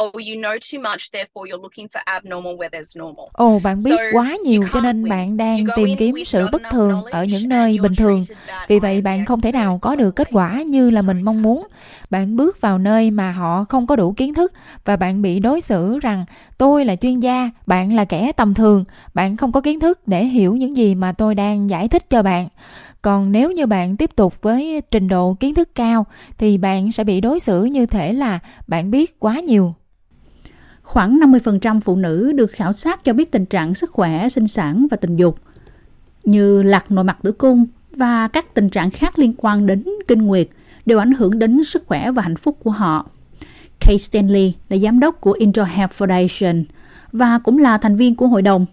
Oh, 0.00 0.12
you 0.14 0.40
know 0.40 0.58
too 0.72 0.80
much, 0.90 1.12
therefore 1.12 1.46
you're 1.48 1.62
looking 1.62 1.88
for 1.88 2.00
abnormal 2.04 2.52
where 2.52 2.68
there's 2.68 2.98
normal. 2.98 3.26
Ồ, 3.32 3.56
oh, 3.56 3.62
bạn 3.62 3.76
biết 3.84 4.00
quá 4.12 4.36
nhiều 4.44 4.62
cho 4.72 4.80
nên 4.80 5.08
bạn 5.08 5.36
đang 5.36 5.64
tìm 5.76 5.96
kiếm 5.98 6.24
sự 6.26 6.48
bất 6.52 6.62
thường 6.72 7.02
ở 7.10 7.24
những 7.24 7.48
nơi 7.48 7.78
bình 7.78 7.94
thường. 7.94 8.24
Vì 8.68 8.78
vậy 8.78 9.00
bạn 9.00 9.24
không 9.24 9.40
thể 9.40 9.52
nào 9.52 9.78
có 9.82 9.96
được 9.96 10.16
kết 10.16 10.28
quả 10.32 10.62
như 10.62 10.90
là 10.90 11.02
mình 11.02 11.22
mong 11.22 11.42
muốn. 11.42 11.66
Bạn 12.10 12.36
bước 12.36 12.60
vào 12.60 12.78
nơi 12.78 13.10
mà 13.10 13.32
họ 13.32 13.64
không 13.64 13.86
có 13.86 13.96
đủ 13.96 14.12
kiến 14.12 14.34
thức 14.34 14.52
và 14.84 14.96
bạn 14.96 15.22
bị 15.22 15.40
đối 15.40 15.60
xử 15.60 15.98
rằng 15.98 16.24
tôi 16.58 16.84
là 16.84 16.96
chuyên 16.96 17.20
gia, 17.20 17.50
bạn 17.66 17.94
là 17.94 18.04
kẻ 18.04 18.32
tầm 18.36 18.54
thường, 18.54 18.84
bạn 19.14 19.36
không 19.36 19.52
có 19.52 19.60
kiến 19.60 19.80
thức 19.80 20.08
để 20.08 20.24
hiểu 20.24 20.56
những 20.56 20.76
gì 20.76 20.94
mà 20.94 21.12
tôi 21.12 21.34
đang 21.34 21.70
giải 21.70 21.88
thích 21.88 22.10
cho 22.10 22.22
bạn 22.22 22.48
còn 23.02 23.32
nếu 23.32 23.52
như 23.52 23.66
bạn 23.66 23.96
tiếp 23.96 24.16
tục 24.16 24.42
với 24.42 24.82
trình 24.90 25.08
độ 25.08 25.36
kiến 25.40 25.54
thức 25.54 25.74
cao 25.74 26.06
thì 26.38 26.58
bạn 26.58 26.92
sẽ 26.92 27.04
bị 27.04 27.20
đối 27.20 27.40
xử 27.40 27.64
như 27.64 27.86
thể 27.86 28.12
là 28.12 28.38
bạn 28.66 28.90
biết 28.90 29.20
quá 29.20 29.40
nhiều 29.40 29.74
Khoảng 30.90 31.18
50% 31.18 31.80
phụ 31.80 31.96
nữ 31.96 32.32
được 32.32 32.50
khảo 32.50 32.72
sát 32.72 33.04
cho 33.04 33.12
biết 33.12 33.32
tình 33.32 33.46
trạng 33.46 33.74
sức 33.74 33.90
khỏe, 33.90 34.28
sinh 34.28 34.46
sản 34.46 34.86
và 34.90 34.96
tình 34.96 35.16
dục, 35.16 35.38
như 36.24 36.62
lạc 36.62 36.90
nội 36.90 37.04
mạc 37.04 37.16
tử 37.22 37.32
cung 37.32 37.66
và 37.90 38.28
các 38.28 38.54
tình 38.54 38.68
trạng 38.68 38.90
khác 38.90 39.18
liên 39.18 39.32
quan 39.36 39.66
đến 39.66 39.84
kinh 40.08 40.22
nguyệt 40.22 40.48
đều 40.86 40.98
ảnh 40.98 41.12
hưởng 41.12 41.38
đến 41.38 41.64
sức 41.64 41.86
khỏe 41.86 42.10
và 42.10 42.22
hạnh 42.22 42.36
phúc 42.36 42.56
của 42.62 42.70
họ. 42.70 43.10
Kate 43.80 43.98
Stanley 43.98 44.52
là 44.68 44.76
giám 44.76 45.00
đốc 45.00 45.20
của 45.20 45.32
Indoor 45.32 45.68
Health 45.68 45.92
Foundation 45.92 46.64
và 47.12 47.38
cũng 47.38 47.58
là 47.58 47.78
thành 47.78 47.96
viên 47.96 48.14
của 48.14 48.26
hội 48.28 48.42
đồng. 48.42 48.66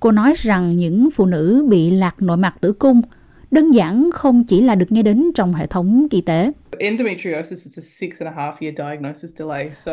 Cô 0.00 0.10
nói 0.12 0.34
rằng 0.36 0.76
những 0.76 1.10
phụ 1.10 1.26
nữ 1.26 1.66
bị 1.70 1.90
lạc 1.90 2.22
nội 2.22 2.36
mạc 2.36 2.54
tử 2.60 2.72
cung 2.72 3.02
đơn 3.52 3.74
giản 3.74 4.10
không 4.14 4.44
chỉ 4.44 4.60
là 4.60 4.74
được 4.74 4.92
nghe 4.92 5.02
đến 5.02 5.30
trong 5.34 5.54
hệ 5.54 5.66
thống 5.66 6.06
y 6.10 6.20
tế. 6.20 6.52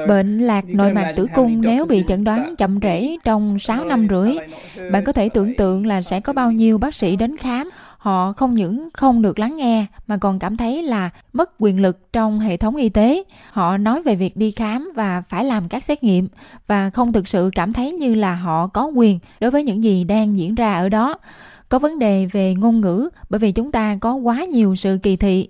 Bệnh 0.07 0.39
lạc 0.39 0.65
nội 0.67 0.93
mạc 0.93 1.13
tử 1.15 1.27
cung 1.35 1.61
nếu 1.61 1.85
bị 1.85 2.03
chẩn 2.07 2.23
đoán 2.23 2.55
chậm 2.55 2.81
trễ 2.81 3.17
trong 3.23 3.59
6 3.59 3.85
năm 3.85 4.07
rưỡi, 4.09 4.35
bạn 4.91 5.03
có 5.03 5.11
thể 5.11 5.29
tưởng 5.29 5.55
tượng 5.55 5.85
là 5.85 6.01
sẽ 6.01 6.19
có 6.19 6.33
bao 6.33 6.51
nhiêu 6.51 6.77
bác 6.77 6.95
sĩ 6.95 7.15
đến 7.15 7.37
khám. 7.37 7.69
Họ 7.97 8.33
không 8.33 8.53
những 8.53 8.89
không 8.93 9.21
được 9.21 9.39
lắng 9.39 9.57
nghe 9.57 9.85
mà 10.07 10.17
còn 10.17 10.39
cảm 10.39 10.57
thấy 10.57 10.83
là 10.83 11.09
mất 11.33 11.51
quyền 11.59 11.81
lực 11.81 12.13
trong 12.13 12.39
hệ 12.39 12.57
thống 12.57 12.75
y 12.75 12.89
tế. 12.89 13.23
Họ 13.51 13.77
nói 13.77 14.03
về 14.03 14.15
việc 14.15 14.37
đi 14.37 14.51
khám 14.51 14.91
và 14.95 15.23
phải 15.29 15.45
làm 15.45 15.67
các 15.69 15.83
xét 15.83 16.03
nghiệm 16.03 16.27
và 16.67 16.89
không 16.89 17.13
thực 17.13 17.27
sự 17.27 17.49
cảm 17.55 17.73
thấy 17.73 17.91
như 17.91 18.15
là 18.15 18.35
họ 18.35 18.67
có 18.67 18.85
quyền 18.85 19.19
đối 19.39 19.51
với 19.51 19.63
những 19.63 19.83
gì 19.83 20.03
đang 20.03 20.37
diễn 20.37 20.55
ra 20.55 20.73
ở 20.73 20.89
đó 20.89 21.17
có 21.69 21.79
vấn 21.79 21.99
đề 21.99 22.25
về 22.25 22.53
ngôn 22.55 22.81
ngữ 22.81 23.09
bởi 23.29 23.39
vì 23.39 23.51
chúng 23.51 23.71
ta 23.71 23.97
có 24.01 24.13
quá 24.13 24.45
nhiều 24.45 24.75
sự 24.75 24.99
kỳ 25.03 25.15
thị 25.15 25.49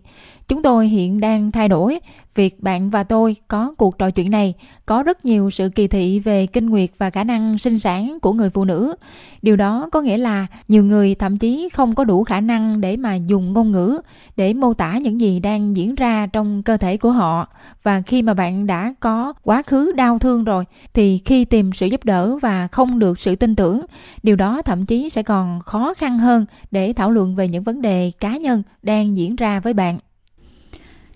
chúng 0.50 0.62
tôi 0.64 0.88
hiện 0.88 1.20
đang 1.20 1.52
thay 1.52 1.68
đổi. 1.68 2.00
Việc 2.36 2.64
bạn 2.64 2.90
và 2.90 3.04
tôi 3.04 3.36
có 3.48 3.74
cuộc 3.78 3.98
trò 3.98 4.10
chuyện 4.12 4.32
này 4.32 4.54
có 4.86 5.04
rất 5.04 5.26
nhiều 5.26 5.50
sự 5.50 5.70
kỳ 5.70 5.88
thị 5.88 6.20
về 6.20 6.48
kinh 6.48 6.66
nguyệt 6.66 6.90
và 6.98 7.10
khả 7.10 7.24
năng 7.24 7.58
sinh 7.58 7.80
sản 7.80 8.18
của 8.22 8.34
người 8.34 8.50
phụ 8.50 8.66
nữ. 8.66 8.96
Điều 9.42 9.56
đó 9.56 9.90
có 9.92 10.02
nghĩa 10.02 10.18
là 10.18 10.48
nhiều 10.68 10.84
người 10.84 11.16
thậm 11.16 11.38
chí 11.38 11.70
không 11.74 11.96
có 11.96 12.04
đủ 12.04 12.24
khả 12.24 12.40
năng 12.40 12.82
để 12.82 12.98
mà 12.98 13.16
dùng 13.16 13.54
ngôn 13.54 13.72
ngữ 13.72 14.02
để 14.36 14.54
mô 14.54 14.74
tả 14.74 14.98
những 14.98 15.22
gì 15.22 15.40
đang 15.40 15.76
diễn 15.76 15.96
ra 15.96 16.28
trong 16.28 16.64
cơ 16.64 16.78
thể 16.78 16.98
của 16.98 17.12
họ. 17.12 17.48
Và 17.84 18.02
khi 18.02 18.22
mà 18.22 18.34
bạn 18.34 18.68
đã 18.68 18.94
có 19.00 19.34
quá 19.44 19.64
khứ 19.64 19.92
đau 19.92 20.20
thương 20.20 20.44
rồi, 20.44 20.66
thì 20.94 21.18
khi 21.18 21.46
tìm 21.46 21.72
sự 21.74 21.86
giúp 21.86 22.04
đỡ 22.04 22.38
và 22.38 22.68
không 22.68 23.00
được 23.00 23.20
sự 23.20 23.36
tin 23.36 23.56
tưởng, 23.56 23.82
điều 24.24 24.36
đó 24.36 24.62
thậm 24.62 24.86
chí 24.86 25.10
sẽ 25.10 25.24
còn 25.24 25.60
khó 25.60 25.94
khăn 25.94 26.20
hơn 26.20 26.46
để 26.72 26.94
thảo 26.94 27.12
luận 27.12 27.36
về 27.36 27.48
những 27.48 27.64
vấn 27.64 27.82
đề 27.82 28.12
cá 28.20 28.38
nhân 28.38 28.64
đang 28.84 29.18
diễn 29.18 29.36
ra 29.36 29.60
với 29.60 29.74
bạn 29.74 29.98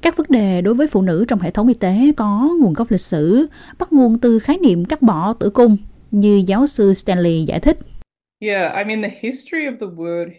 các 0.03 0.17
vấn 0.17 0.25
đề 0.29 0.62
đối 0.62 0.74
với 0.74 0.88
phụ 0.88 1.01
nữ 1.01 1.25
trong 1.27 1.39
hệ 1.39 1.51
thống 1.51 1.67
y 1.67 1.74
tế 1.74 2.12
có 2.17 2.55
nguồn 2.62 2.74
gốc 2.74 2.91
lịch 2.91 3.01
sử, 3.01 3.48
bắt 3.79 3.93
nguồn 3.93 4.19
từ 4.19 4.39
khái 4.39 4.57
niệm 4.57 4.86
cắt 4.86 5.01
bỏ 5.01 5.33
tử 5.33 5.50
cung, 5.50 5.77
như 6.12 6.43
giáo 6.48 6.67
sư 6.67 6.93
Stanley 6.93 7.45
giải 7.45 7.60
thích. 7.60 7.77
Yeah, 8.39 8.75
I 8.77 8.83
mean 8.83 9.01
the 9.01 9.12
history 9.22 9.65
of 9.65 9.75
the 9.79 9.88
word 9.95 10.29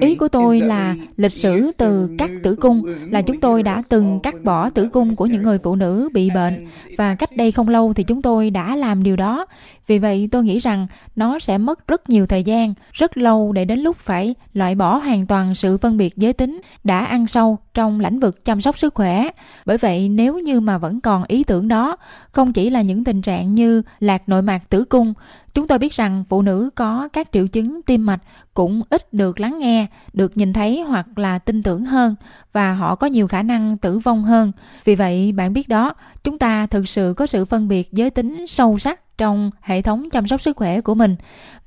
Ý 0.00 0.14
của 0.14 0.28
tôi 0.28 0.60
là 0.60 0.96
lịch 1.16 1.32
sử 1.32 1.72
từ 1.78 2.10
cắt 2.18 2.30
tử 2.42 2.54
cung 2.54 2.82
là 3.10 3.22
chúng 3.22 3.40
tôi 3.40 3.62
đã 3.62 3.82
từng 3.88 4.20
cắt 4.20 4.34
bỏ 4.44 4.70
tử 4.70 4.88
cung 4.88 5.16
của 5.16 5.26
những 5.26 5.42
người 5.42 5.58
phụ 5.58 5.74
nữ 5.74 6.08
bị 6.12 6.30
bệnh 6.30 6.66
và 6.98 7.14
cách 7.14 7.36
đây 7.36 7.52
không 7.52 7.68
lâu 7.68 7.92
thì 7.92 8.02
chúng 8.02 8.22
tôi 8.22 8.50
đã 8.50 8.76
làm 8.76 9.02
điều 9.02 9.16
đó. 9.16 9.46
Vì 9.86 9.98
vậy 9.98 10.28
tôi 10.32 10.44
nghĩ 10.44 10.58
rằng 10.58 10.86
nó 11.16 11.38
sẽ 11.38 11.58
mất 11.58 11.88
rất 11.88 12.10
nhiều 12.10 12.26
thời 12.26 12.42
gian, 12.42 12.74
rất 12.92 13.16
lâu 13.16 13.52
để 13.52 13.64
đến 13.64 13.80
lúc 13.80 13.96
phải 13.96 14.34
loại 14.52 14.74
bỏ 14.74 14.96
hoàn 14.96 15.26
toàn 15.26 15.54
sự 15.54 15.78
phân 15.78 15.96
biệt 15.96 16.16
giới 16.16 16.32
tính 16.32 16.60
đã 16.84 17.04
ăn 17.04 17.26
sâu 17.26 17.58
trong 17.74 18.00
lĩnh 18.00 18.20
vực 18.20 18.44
chăm 18.44 18.60
sóc 18.60 18.78
sức 18.78 18.94
khỏe. 18.94 19.28
Bởi 19.66 19.78
vậy 19.78 20.08
nếu 20.08 20.38
như 20.38 20.60
mà 20.60 20.78
vẫn 20.78 21.00
còn 21.00 21.24
ý 21.28 21.44
tưởng 21.44 21.68
đó, 21.68 21.96
không 22.32 22.52
chỉ 22.52 22.70
là 22.70 22.82
những 22.82 23.04
tình 23.04 23.22
trạng 23.22 23.54
như 23.54 23.82
lạc 24.00 24.28
nội 24.28 24.42
mạc 24.42 24.70
tử 24.70 24.84
cung, 24.84 25.14
Chúng 25.54 25.66
tôi 25.66 25.78
biết 25.78 25.92
rằng 25.92 26.24
phụ 26.28 26.42
nữ 26.42 26.70
có 26.74 27.08
các 27.12 27.28
triệu 27.32 27.46
chứng 27.46 27.82
tim 27.82 28.06
mạch 28.06 28.20
cũng 28.54 28.82
ít 28.90 29.12
được 29.12 29.40
lắng 29.40 29.58
nghe, 29.58 29.86
được 30.12 30.36
nhìn 30.36 30.52
thấy 30.52 30.82
hoặc 30.82 31.18
là 31.18 31.38
tin 31.38 31.62
tưởng 31.62 31.84
hơn 31.84 32.14
và 32.52 32.72
họ 32.72 32.94
có 32.94 33.06
nhiều 33.06 33.28
khả 33.28 33.42
năng 33.42 33.78
tử 33.78 33.98
vong 33.98 34.24
hơn. 34.24 34.52
Vì 34.84 34.94
vậy, 34.94 35.32
bạn 35.32 35.52
biết 35.52 35.68
đó, 35.68 35.94
chúng 36.22 36.38
ta 36.38 36.66
thực 36.66 36.88
sự 36.88 37.14
có 37.16 37.26
sự 37.26 37.44
phân 37.44 37.68
biệt 37.68 37.92
giới 37.92 38.10
tính 38.10 38.46
sâu 38.46 38.78
sắc 38.78 39.18
trong 39.18 39.50
hệ 39.60 39.82
thống 39.82 40.10
chăm 40.10 40.26
sóc 40.26 40.40
sức 40.40 40.56
khỏe 40.56 40.80
của 40.80 40.94
mình 40.94 41.16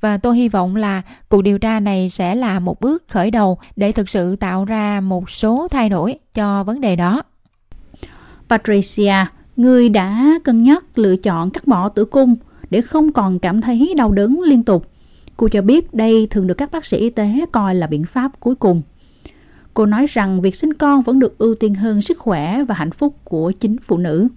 và 0.01 0.17
tôi 0.17 0.37
hy 0.37 0.49
vọng 0.49 0.75
là 0.75 1.01
cuộc 1.29 1.41
điều 1.41 1.59
tra 1.59 1.79
này 1.79 2.09
sẽ 2.09 2.35
là 2.35 2.59
một 2.59 2.79
bước 2.79 3.03
khởi 3.09 3.31
đầu 3.31 3.57
để 3.75 3.91
thực 3.91 4.09
sự 4.09 4.35
tạo 4.35 4.65
ra 4.65 5.01
một 5.01 5.29
số 5.29 5.67
thay 5.71 5.89
đổi 5.89 6.19
cho 6.33 6.63
vấn 6.63 6.81
đề 6.81 6.95
đó. 6.95 7.21
Patricia, 8.49 9.25
người 9.55 9.89
đã 9.89 10.39
cân 10.43 10.63
nhắc 10.63 10.97
lựa 10.97 11.15
chọn 11.15 11.51
cắt 11.51 11.67
bỏ 11.67 11.89
tử 11.89 12.05
cung 12.05 12.35
để 12.74 12.82
không 12.82 13.12
còn 13.12 13.39
cảm 13.39 13.62
thấy 13.62 13.94
đau 13.98 14.12
đớn 14.12 14.42
liên 14.42 14.63
tục. 14.63 14.88
Cô 15.38 15.50
cho 15.50 15.62
biết 15.62 15.94
đây 15.94 16.27
thường 16.30 16.48
được 16.48 16.53
các 16.53 16.72
bác 16.72 16.86
sĩ 16.86 16.98
y 16.98 17.10
tế 17.10 17.30
coi 17.51 17.75
là 17.75 17.88
biện 17.88 18.03
pháp 18.03 18.32
cuối 18.39 18.56
cùng. 18.56 18.82
Cô 19.74 19.86
nói 19.86 20.06
rằng 20.10 20.42
việc 20.42 20.56
sinh 20.56 20.74
con 20.74 21.01
vẫn 21.01 21.20
được 21.20 21.38
ưu 21.38 21.56
tiên 21.56 21.75
hơn 21.75 22.01
sức 22.01 22.20
khỏe 22.20 22.63
và 22.63 22.75
hạnh 22.75 22.92
phúc 22.92 23.15
của 23.24 23.51
chính 23.51 23.77
phụ 23.77 23.98
nữ. 23.98 24.27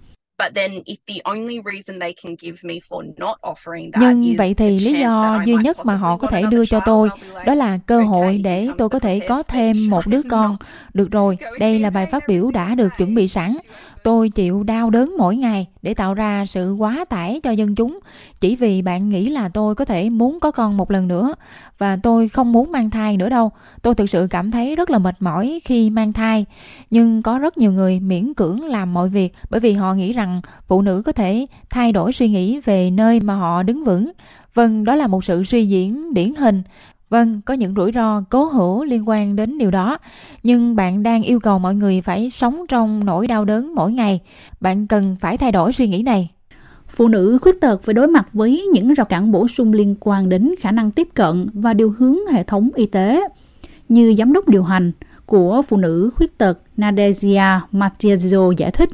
Nhưng 4.01 4.37
vậy 4.37 4.55
thì 4.55 4.79
lý 4.79 4.93
do 5.01 5.41
duy 5.45 5.55
nhất 5.55 5.77
mà 5.85 5.95
họ 5.95 6.17
có 6.17 6.29
thể 6.29 6.43
đưa 6.51 6.67
cho 6.67 6.81
tôi 6.87 7.09
đó 7.47 7.55
là 7.55 7.79
cơ 7.87 8.03
hội 8.03 8.39
để 8.39 8.69
tôi 8.79 8.89
có 8.89 8.99
thể 8.99 9.21
có 9.29 9.43
thêm 9.49 9.77
một 9.89 10.07
đứa 10.07 10.21
con. 10.31 10.57
Được 10.95 11.11
rồi, 11.11 11.39
đây 11.59 11.79
là 11.79 11.91
bài 11.91 12.07
phát 12.07 12.25
biểu 12.29 12.51
đã 12.51 12.75
được 12.75 12.93
chuẩn 12.99 13.15
bị 13.15 13.29
sẵn. 13.29 13.57
Tôi 14.07 14.29
chịu 14.29 14.63
đau 14.63 14.91
đớn 14.91 15.15
mỗi 15.19 15.37
ngày 15.37 15.67
để 15.83 15.95
tạo 15.95 16.15
ra 16.15 16.47
sự 16.47 16.73
quá 16.73 17.05
tải 17.09 17.41
cho 17.41 17.51
dân 17.51 17.75
chúng 17.75 17.99
chỉ 18.41 18.57
vì 18.57 18.83
bạn 18.83 19.09
nghĩ 19.09 19.29
là 19.29 19.49
tôi 19.49 19.75
có 19.75 19.85
thể 19.85 20.11
muốn 20.11 20.41
có 20.41 20.51
con 20.51 20.77
một 20.77 20.91
lần 20.91 21.09
nữa 21.09 21.35
và 21.79 21.97
tôi 22.03 22.29
không 22.29 22.53
muốn 22.53 22.73
mang 22.73 22.91
thai 22.91 23.17
nữa 23.17 23.29
đâu. 23.29 23.51
Tôi 23.83 23.95
thực 23.95 24.11
sự 24.11 24.27
cảm 24.31 24.51
thấy 24.51 24.77
rất 24.77 24.91
là 24.91 24.99
mệt 24.99 25.15
mỏi 25.21 25.61
khi 25.65 25.91
mang 25.91 26.13
thai. 26.13 26.45
Nhưng 26.91 27.23
có 27.23 27.39
rất 27.39 27.59
nhiều 27.59 27.73
người 27.73 28.01
miễn 28.01 28.35
cưỡng 28.35 28.65
làm 28.65 28.95
mọi 28.95 29.09
việc 29.09 29.35
bởi 29.51 29.61
vì 29.61 29.73
họ 29.73 29.95
nghĩ 29.95 30.13
rằng 30.13 30.41
phụ 30.67 30.83
nữ 30.83 31.03
có 31.05 31.13
thể 31.13 31.47
thay 31.71 31.93
đổi 31.93 32.13
suy 32.13 32.29
nghĩ 32.29 32.61
về 32.61 32.91
nơi 32.91 33.21
mà 33.21 33.35
họ 33.35 33.63
đứng 33.63 33.85
vững. 33.85 34.13
Vâng, 34.55 34.85
đó 34.85 34.95
là 34.95 35.07
một 35.07 35.25
sự 35.25 35.45
suy 35.45 35.67
diễn 35.67 36.15
điển 36.15 36.35
hình 36.35 36.63
Vâng, 37.11 37.41
có 37.41 37.55
những 37.55 37.75
rủi 37.75 37.93
ro 37.93 38.21
cố 38.31 38.45
hữu 38.45 38.85
liên 38.85 39.09
quan 39.09 39.37
đến 39.37 39.59
điều 39.59 39.71
đó, 39.71 39.99
nhưng 40.43 40.77
bạn 40.77 41.03
đang 41.03 41.23
yêu 41.23 41.41
cầu 41.41 41.59
mọi 41.59 41.75
người 41.75 42.01
phải 42.01 42.31
sống 42.31 42.65
trong 42.69 43.05
nỗi 43.05 43.27
đau 43.27 43.45
đớn 43.45 43.75
mỗi 43.75 43.93
ngày. 43.93 44.21
Bạn 44.61 44.87
cần 44.87 45.17
phải 45.21 45.39
thay 45.39 45.53
đổi 45.53 45.73
suy 45.73 45.89
nghĩ 45.89 46.03
này. 46.03 46.31
Phụ 46.89 47.09
nữ 47.09 47.39
khuyết 47.43 47.61
tật 47.61 47.83
phải 47.83 47.95
đối 47.95 48.07
mặt 48.07 48.29
với 48.33 48.67
những 48.73 48.93
rào 48.95 49.05
cản 49.05 49.33
bổ 49.33 49.49
sung 49.49 49.73
liên 49.73 49.95
quan 50.01 50.29
đến 50.29 50.55
khả 50.61 50.71
năng 50.71 50.91
tiếp 50.91 51.09
cận 51.15 51.47
và 51.53 51.75
điều 51.75 51.95
hướng 51.99 52.17
hệ 52.33 52.43
thống 52.43 52.71
y 52.75 52.87
tế. 52.87 53.21
Như 53.89 54.15
giám 54.19 54.33
đốc 54.33 54.49
điều 54.49 54.63
hành 54.63 54.93
của 55.27 55.63
phụ 55.69 55.77
nữ 55.77 56.11
khuyết 56.15 56.39
tật 56.39 56.59
Nadesia 56.77 57.61
Matiazo 57.73 58.53
giải 58.53 58.71
thích, 58.71 58.91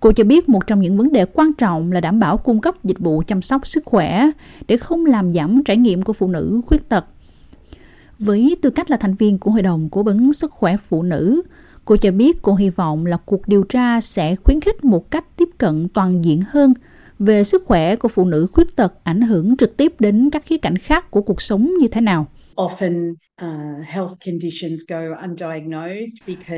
Cô 0.00 0.12
cho 0.12 0.24
biết 0.24 0.48
một 0.48 0.66
trong 0.66 0.80
những 0.80 0.98
vấn 0.98 1.12
đề 1.12 1.26
quan 1.32 1.54
trọng 1.54 1.92
là 1.92 2.00
đảm 2.00 2.20
bảo 2.20 2.36
cung 2.36 2.60
cấp 2.60 2.84
dịch 2.84 2.98
vụ 2.98 3.22
chăm 3.26 3.42
sóc 3.42 3.66
sức 3.66 3.84
khỏe 3.84 4.30
để 4.68 4.76
không 4.76 5.06
làm 5.06 5.32
giảm 5.32 5.64
trải 5.64 5.76
nghiệm 5.76 6.02
của 6.02 6.12
phụ 6.12 6.28
nữ 6.28 6.60
khuyết 6.66 6.88
tật 6.88 7.04
với 8.18 8.56
tư 8.62 8.70
cách 8.70 8.90
là 8.90 8.96
thành 8.96 9.14
viên 9.14 9.38
của 9.38 9.50
Hội 9.50 9.62
đồng 9.62 9.88
Cố 9.90 10.02
vấn 10.02 10.32
Sức 10.32 10.52
khỏe 10.52 10.76
Phụ 10.76 11.02
nữ, 11.02 11.42
cô 11.84 11.96
cho 11.96 12.10
biết 12.10 12.42
cô 12.42 12.54
hy 12.54 12.70
vọng 12.70 13.06
là 13.06 13.16
cuộc 13.16 13.48
điều 13.48 13.62
tra 13.62 14.00
sẽ 14.00 14.36
khuyến 14.36 14.60
khích 14.60 14.84
một 14.84 15.10
cách 15.10 15.24
tiếp 15.36 15.48
cận 15.58 15.88
toàn 15.88 16.24
diện 16.24 16.42
hơn 16.50 16.74
về 17.18 17.44
sức 17.44 17.62
khỏe 17.66 17.96
của 17.96 18.08
phụ 18.08 18.24
nữ 18.24 18.46
khuyết 18.52 18.76
tật 18.76 19.04
ảnh 19.04 19.22
hưởng 19.22 19.56
trực 19.56 19.76
tiếp 19.76 19.94
đến 19.98 20.30
các 20.30 20.46
khía 20.46 20.58
cạnh 20.58 20.78
khác 20.78 21.10
của 21.10 21.22
cuộc 21.22 21.42
sống 21.42 21.74
như 21.80 21.88
thế 21.88 22.00
nào. 22.00 22.26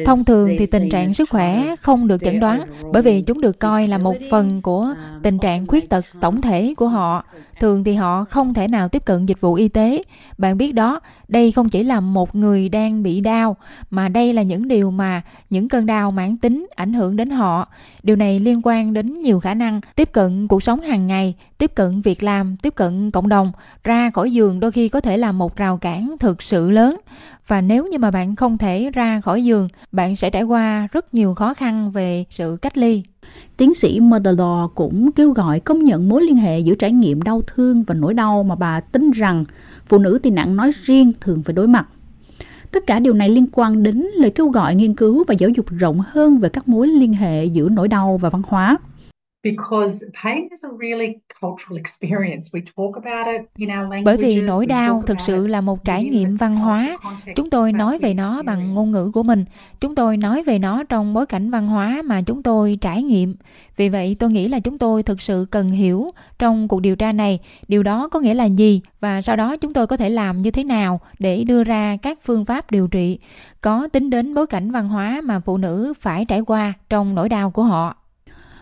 Thông 0.07 0.25
thường 0.25 0.51
thì 0.59 0.67
tình 0.67 0.89
trạng 0.89 1.15
sức 1.15 1.31
khỏe 1.31 1.77
không 1.81 2.09
được 2.09 2.23
chẩn 2.25 2.41
đoán 2.41 2.65
bởi 2.93 3.03
vì 3.03 3.23
chúng 3.23 3.41
được 3.41 3.59
coi 3.59 3.89
là 3.89 3.99
một 3.99 4.17
phần 4.31 4.63
của 4.63 4.81
um, 4.81 5.23
tình 5.23 5.39
trạng 5.39 5.67
khuyết 5.67 5.89
tật 5.89 6.05
tổng 6.21 6.41
thể 6.41 6.75
của 6.77 6.89
họ. 6.89 7.25
Thường 7.61 7.85
thì 7.85 7.95
họ 7.95 8.25
không 8.25 8.55
thể 8.55 8.69
nào 8.69 8.89
tiếp 8.89 9.05
cận 9.05 9.27
dịch 9.27 9.41
vụ 9.41 9.55
y 9.55 9.69
tế. 9.69 10.03
Bạn 10.39 10.59
biết 10.59 10.73
đó, 10.73 11.01
đây 11.29 11.53
không 11.53 11.69
chỉ 11.69 11.85
là 11.85 12.01
một 12.01 12.35
người 12.35 12.69
đang 12.69 13.03
bị 13.03 13.21
đau 13.21 13.57
mà 13.91 14.09
đây 14.09 14.33
là 14.33 14.43
những 14.43 14.69
điều 14.69 14.91
mà 14.91 15.23
những 15.51 15.69
cơn 15.69 15.87
đau 15.87 16.11
mãn 16.11 16.37
tính 16.37 16.67
ảnh 16.77 16.93
hưởng 16.93 17.17
đến 17.17 17.31
họ. 17.31 17.69
Điều 18.03 18.17
này 18.17 18.41
liên 18.41 18.61
quan 18.65 18.93
đến 18.93 19.23
nhiều 19.23 19.41
khả 19.41 19.55
năng 19.55 19.81
tiếp 19.97 20.13
cận 20.13 20.49
cuộc 20.49 20.63
sống 20.63 20.81
hàng 20.81 21.07
ngày, 21.07 21.35
tiếp 21.61 21.75
cận 21.75 22.01
việc 22.01 22.23
làm, 22.23 22.57
tiếp 22.57 22.75
cận 22.75 23.11
cộng 23.11 23.29
đồng, 23.29 23.53
ra 23.85 24.11
khỏi 24.11 24.33
giường 24.33 24.61
đôi 24.61 24.73
khi 24.73 24.89
có 24.89 25.01
thể 25.01 25.17
là 25.17 25.33
một 25.33 25.57
rào 25.57 25.77
cản 25.77 26.17
thực 26.21 26.43
sự 26.43 26.71
lớn 26.71 26.97
và 27.47 27.61
nếu 27.61 27.87
như 27.87 27.99
mà 27.99 28.11
bạn 28.11 28.37
không 28.37 28.59
thể 28.59 28.91
ra 28.95 29.21
khỏi 29.21 29.45
giường 29.45 29.69
bạn 29.93 30.17
sẽ 30.17 30.31
trải 30.31 30.43
qua 30.43 30.89
rất 30.93 31.15
nhiều 31.15 31.35
khó 31.35 31.55
khăn 31.55 31.91
về 31.91 32.25
sự 32.31 32.59
cách 32.63 32.79
ly 32.79 33.03
Tiến 33.57 33.75
sĩ 33.75 34.01
Motherlaw 34.01 34.69
cũng 34.69 35.13
kêu 35.13 35.31
gọi 35.31 35.61
công 35.61 35.85
nhận 35.85 36.09
mối 36.09 36.23
liên 36.23 36.37
hệ 36.37 36.61
giữa 36.61 36.75
trải 36.75 36.93
nghiệm 36.93 37.23
đau 37.23 37.43
thương 37.47 37.83
và 37.83 37.95
nỗi 37.95 38.15
đau 38.15 38.43
mà 38.43 38.55
bà 38.55 38.81
tin 38.81 39.11
rằng 39.11 39.45
phụ 39.89 39.99
nữ 39.99 40.19
tị 40.23 40.31
nạn 40.31 40.57
nói 40.57 40.71
riêng 40.85 41.13
thường 41.21 41.43
phải 41.43 41.53
đối 41.53 41.69
mặt. 41.69 41.89
Tất 42.73 42.87
cả 42.87 42.99
điều 42.99 43.13
này 43.13 43.29
liên 43.29 43.47
quan 43.53 43.83
đến 43.83 44.07
lời 44.15 44.31
kêu 44.31 44.49
gọi 44.49 44.75
nghiên 44.75 44.95
cứu 44.95 45.25
và 45.29 45.35
giáo 45.39 45.51
dục 45.51 45.67
rộng 45.69 46.03
hơn 46.09 46.39
về 46.39 46.49
các 46.49 46.69
mối 46.69 46.89
liên 46.89 47.13
hệ 47.13 47.45
giữa 47.45 47.69
nỗi 47.69 47.89
đau 47.89 48.19
và 48.19 48.31
văn 48.31 48.43
hóa. 48.47 48.79
Bởi 54.05 54.17
vì 54.17 54.41
nỗi 54.41 54.67
đau 54.67 55.03
thực 55.07 55.21
sự 55.21 55.47
là 55.47 55.61
một 55.61 55.85
trải 55.85 56.05
nghiệm 56.05 56.37
văn 56.37 56.57
hóa. 56.57 56.99
Chúng 57.37 57.51
tôi 57.51 57.73
nói 57.73 57.99
về 57.99 58.15
nó 58.15 58.43
bằng 58.43 58.75
ngôn 58.75 58.91
ngữ 58.91 59.11
của 59.15 59.23
mình. 59.23 59.45
Chúng 59.81 59.95
tôi 59.95 60.17
nói 60.17 60.43
về 60.43 60.59
nó 60.59 60.85
trong 60.85 61.15
bối 61.15 61.27
cảnh 61.27 61.51
văn 61.51 61.69
hóa 61.69 62.03
mà 62.05 62.23
chúng 62.23 62.43
tôi 62.43 62.79
trải 62.81 63.03
nghiệm. 63.03 63.35
Vì 63.77 63.89
vậy 63.89 64.17
tôi 64.19 64.31
nghĩ 64.31 64.49
là 64.49 64.61
chúng 64.61 64.79
tôi 64.79 65.03
thực 65.03 65.23
sự 65.23 65.47
cần 65.51 65.71
hiểu 65.71 66.11
trong 66.39 66.69
cuộc 66.69 66.81
điều 66.81 66.97
tra 66.97 67.13
này 67.13 67.39
điều 67.69 67.83
đó 67.83 68.09
có 68.09 68.21
nghĩa 68.21 68.35
là 68.35 68.45
gì 68.45 68.81
và 69.01 69.23
sau 69.23 69.37
đó 69.37 69.57
chúng 69.57 69.73
tôi 69.73 69.87
có 69.87 69.97
thể 69.97 70.11
làm 70.11 70.41
như 70.41 70.51
thế 70.51 70.65
nào 70.65 71.01
để 71.19 71.45
đưa 71.45 71.65
ra 71.65 71.97
các 72.03 72.19
phương 72.25 72.45
pháp 72.45 72.71
điều 72.71 72.89
trị 72.89 73.19
có 73.61 73.89
tính 73.93 74.11
đến 74.11 74.35
bối 74.35 74.47
cảnh 74.47 74.71
văn 74.71 74.89
hóa 74.89 75.21
mà 75.25 75.41
phụ 75.41 75.57
nữ 75.57 75.93
phải 76.01 76.25
trải 76.25 76.41
qua 76.41 76.73
trong 76.89 77.15
nỗi 77.15 77.29
đau 77.29 77.51
của 77.51 77.63
họ. 77.63 78.00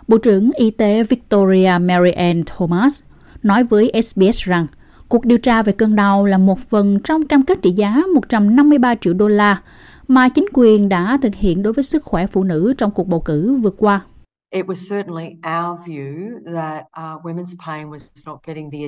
Bộ 0.09 0.19
trưởng 0.19 0.51
Y 0.53 0.71
tế 0.71 1.05
Victoria 1.05 1.79
Mary 1.81 2.11
Ann 2.11 2.43
Thomas 2.47 3.03
nói 3.43 3.65
với 3.65 4.03
SBS 4.03 4.39
rằng, 4.39 4.67
cuộc 5.09 5.25
điều 5.25 5.39
tra 5.39 5.63
về 5.63 5.73
cơn 5.73 5.97
đau 5.97 6.25
là 6.25 6.39
một 6.39 6.59
phần 6.59 6.99
trong 7.05 7.27
cam 7.27 7.43
kết 7.43 7.59
trị 7.63 7.71
giá 7.71 8.03
153 8.15 8.95
triệu 8.95 9.15
đô 9.15 9.29
la 9.29 9.63
mà 10.09 10.29
chính 10.29 10.47
quyền 10.53 10.89
đã 10.89 11.19
thực 11.23 11.35
hiện 11.35 11.63
đối 11.63 11.73
với 11.73 11.85
sức 11.85 12.05
khỏe 12.05 12.27
phụ 12.27 12.45
nữ 12.45 12.75
trong 12.79 12.91
cuộc 12.91 13.09
bầu 13.09 13.21
cử 13.21 13.55
vừa 13.55 13.71
qua. 13.71 14.01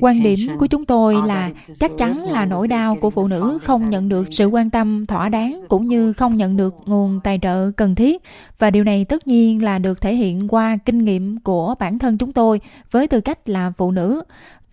Quan 0.01 0.23
điểm 0.23 0.39
của 0.59 0.67
chúng 0.67 0.85
tôi 0.85 1.15
uh, 1.15 1.25
là 1.25 1.51
chắc 1.79 1.91
chắn 1.97 2.23
là 2.23 2.45
nỗi 2.45 2.67
đau 2.67 2.95
của 2.95 3.09
phụ 3.09 3.27
nữ 3.27 3.57
không 3.63 3.89
nhận 3.89 4.09
được 4.09 4.27
sự 4.31 4.45
quan 4.45 4.69
tâm 4.69 5.05
thỏa 5.05 5.29
đáng 5.29 5.61
cũng 5.69 5.87
như 5.87 6.13
không 6.13 6.37
nhận 6.37 6.57
được 6.57 6.75
nguồn 6.85 7.19
tài 7.23 7.39
trợ 7.41 7.71
cần 7.71 7.95
thiết. 7.95 8.21
Và 8.59 8.71
điều 8.71 8.83
này 8.83 9.05
tất 9.05 9.27
nhiên 9.27 9.63
là 9.63 9.79
được 9.79 10.01
thể 10.01 10.15
hiện 10.15 10.47
qua 10.47 10.77
kinh 10.85 11.03
nghiệm 11.03 11.39
của 11.39 11.75
bản 11.79 11.99
thân 11.99 12.17
chúng 12.17 12.33
tôi 12.33 12.61
với 12.91 13.07
tư 13.07 13.21
cách 13.21 13.49
là 13.49 13.71
phụ 13.77 13.91
nữ 13.91 14.23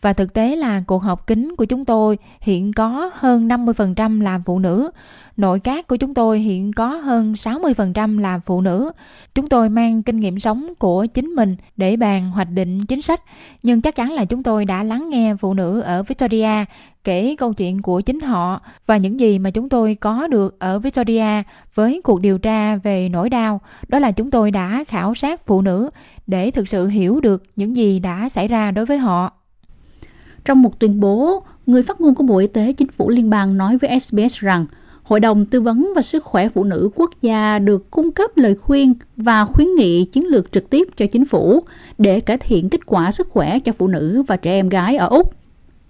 và 0.03 0.13
thực 0.13 0.35
tế 0.35 0.57
là 0.57 0.83
cuộc 0.87 1.03
họp 1.03 1.27
kín 1.27 1.55
của 1.57 1.65
chúng 1.65 1.85
tôi 1.85 2.19
hiện 2.41 2.73
có 2.73 3.11
hơn 3.15 3.49
50% 3.49 4.21
là 4.23 4.41
phụ 4.45 4.59
nữ. 4.59 4.91
Nội 5.37 5.61
các 5.61 5.87
của 5.87 5.97
chúng 5.97 6.15
tôi 6.15 6.39
hiện 6.39 6.73
có 6.73 6.87
hơn 6.87 7.33
60% 7.33 8.19
là 8.19 8.39
phụ 8.39 8.61
nữ. 8.61 8.93
Chúng 9.35 9.49
tôi 9.49 9.69
mang 9.69 10.03
kinh 10.03 10.21
nghiệm 10.21 10.39
sống 10.39 10.75
của 10.79 11.07
chính 11.07 11.27
mình 11.27 11.57
để 11.77 11.97
bàn 11.97 12.31
hoạch 12.31 12.51
định 12.51 12.87
chính 12.87 13.03
sách. 13.03 13.23
Nhưng 13.63 13.81
chắc 13.81 13.95
chắn 13.95 14.13
là 14.13 14.25
chúng 14.25 14.43
tôi 14.43 14.65
đã 14.65 14.83
lắng 14.83 15.11
nghe 15.11 15.35
phụ 15.41 15.55
nữ 15.55 15.81
ở 15.81 16.03
Victoria 16.03 16.65
kể 17.05 17.35
câu 17.39 17.53
chuyện 17.53 17.83
của 17.83 18.01
chính 18.01 18.21
họ 18.21 18.61
và 18.87 18.97
những 18.97 19.21
gì 19.21 19.39
mà 19.39 19.51
chúng 19.51 19.69
tôi 19.69 19.95
có 19.95 20.27
được 20.27 20.59
ở 20.59 20.79
Victoria 20.79 21.43
với 21.75 22.01
cuộc 22.05 22.21
điều 22.21 22.39
tra 22.39 22.77
về 22.77 23.09
nỗi 23.09 23.31
đau. 23.31 23.61
Đó 23.89 23.99
là 23.99 24.11
chúng 24.11 24.31
tôi 24.31 24.51
đã 24.51 24.85
khảo 24.89 25.15
sát 25.15 25.47
phụ 25.47 25.63
nữ 25.63 25.91
để 26.27 26.51
thực 26.51 26.69
sự 26.69 26.89
hiểu 26.89 27.21
được 27.21 27.43
những 27.57 27.77
gì 27.77 28.01
đã 28.01 28.29
xảy 28.29 28.49
ra 28.49 28.71
đối 28.71 28.87
với 28.87 28.99
họ 28.99 29.33
trong 30.45 30.63
một 30.63 30.79
tuyên 30.79 31.01
bố, 31.01 31.43
người 31.67 31.83
phát 31.83 32.01
ngôn 32.01 32.15
của 32.15 32.25
Bộ 32.25 32.39
Y 32.39 32.47
tế 32.47 32.73
Chính 32.73 32.89
phủ 32.89 33.11
Liên 33.11 33.31
bang 33.31 33.57
nói 33.57 33.77
với 33.77 34.01
SBS 34.01 34.39
rằng 34.39 34.67
Hội 35.03 35.21
đồng 35.21 35.47
Tư 35.47 35.61
vấn 35.61 35.93
và 35.97 36.03
Sức 36.03 36.25
khỏe 36.25 36.49
Phụ 36.49 36.65
nữ 36.65 36.91
Quốc 36.95 37.11
gia 37.23 37.59
được 37.59 37.91
cung 37.91 38.13
cấp 38.13 38.31
lời 38.37 38.55
khuyên 38.55 38.95
và 39.17 39.45
khuyến 39.45 39.69
nghị 39.77 40.05
chiến 40.05 40.27
lược 40.27 40.53
trực 40.53 40.71
tiếp 40.71 40.89
cho 40.97 41.07
chính 41.07 41.25
phủ 41.25 41.63
để 41.99 42.21
cải 42.21 42.39
thiện 42.39 42.69
kết 42.69 42.87
quả 42.87 43.13
sức 43.13 43.29
khỏe 43.31 43.59
cho 43.59 43.73
phụ 43.73 43.87
nữ 43.87 44.23
và 44.27 44.37
trẻ 44.37 44.51
em 44.51 44.69
gái 44.69 44.97
ở 44.97 45.07
Úc. 45.09 45.35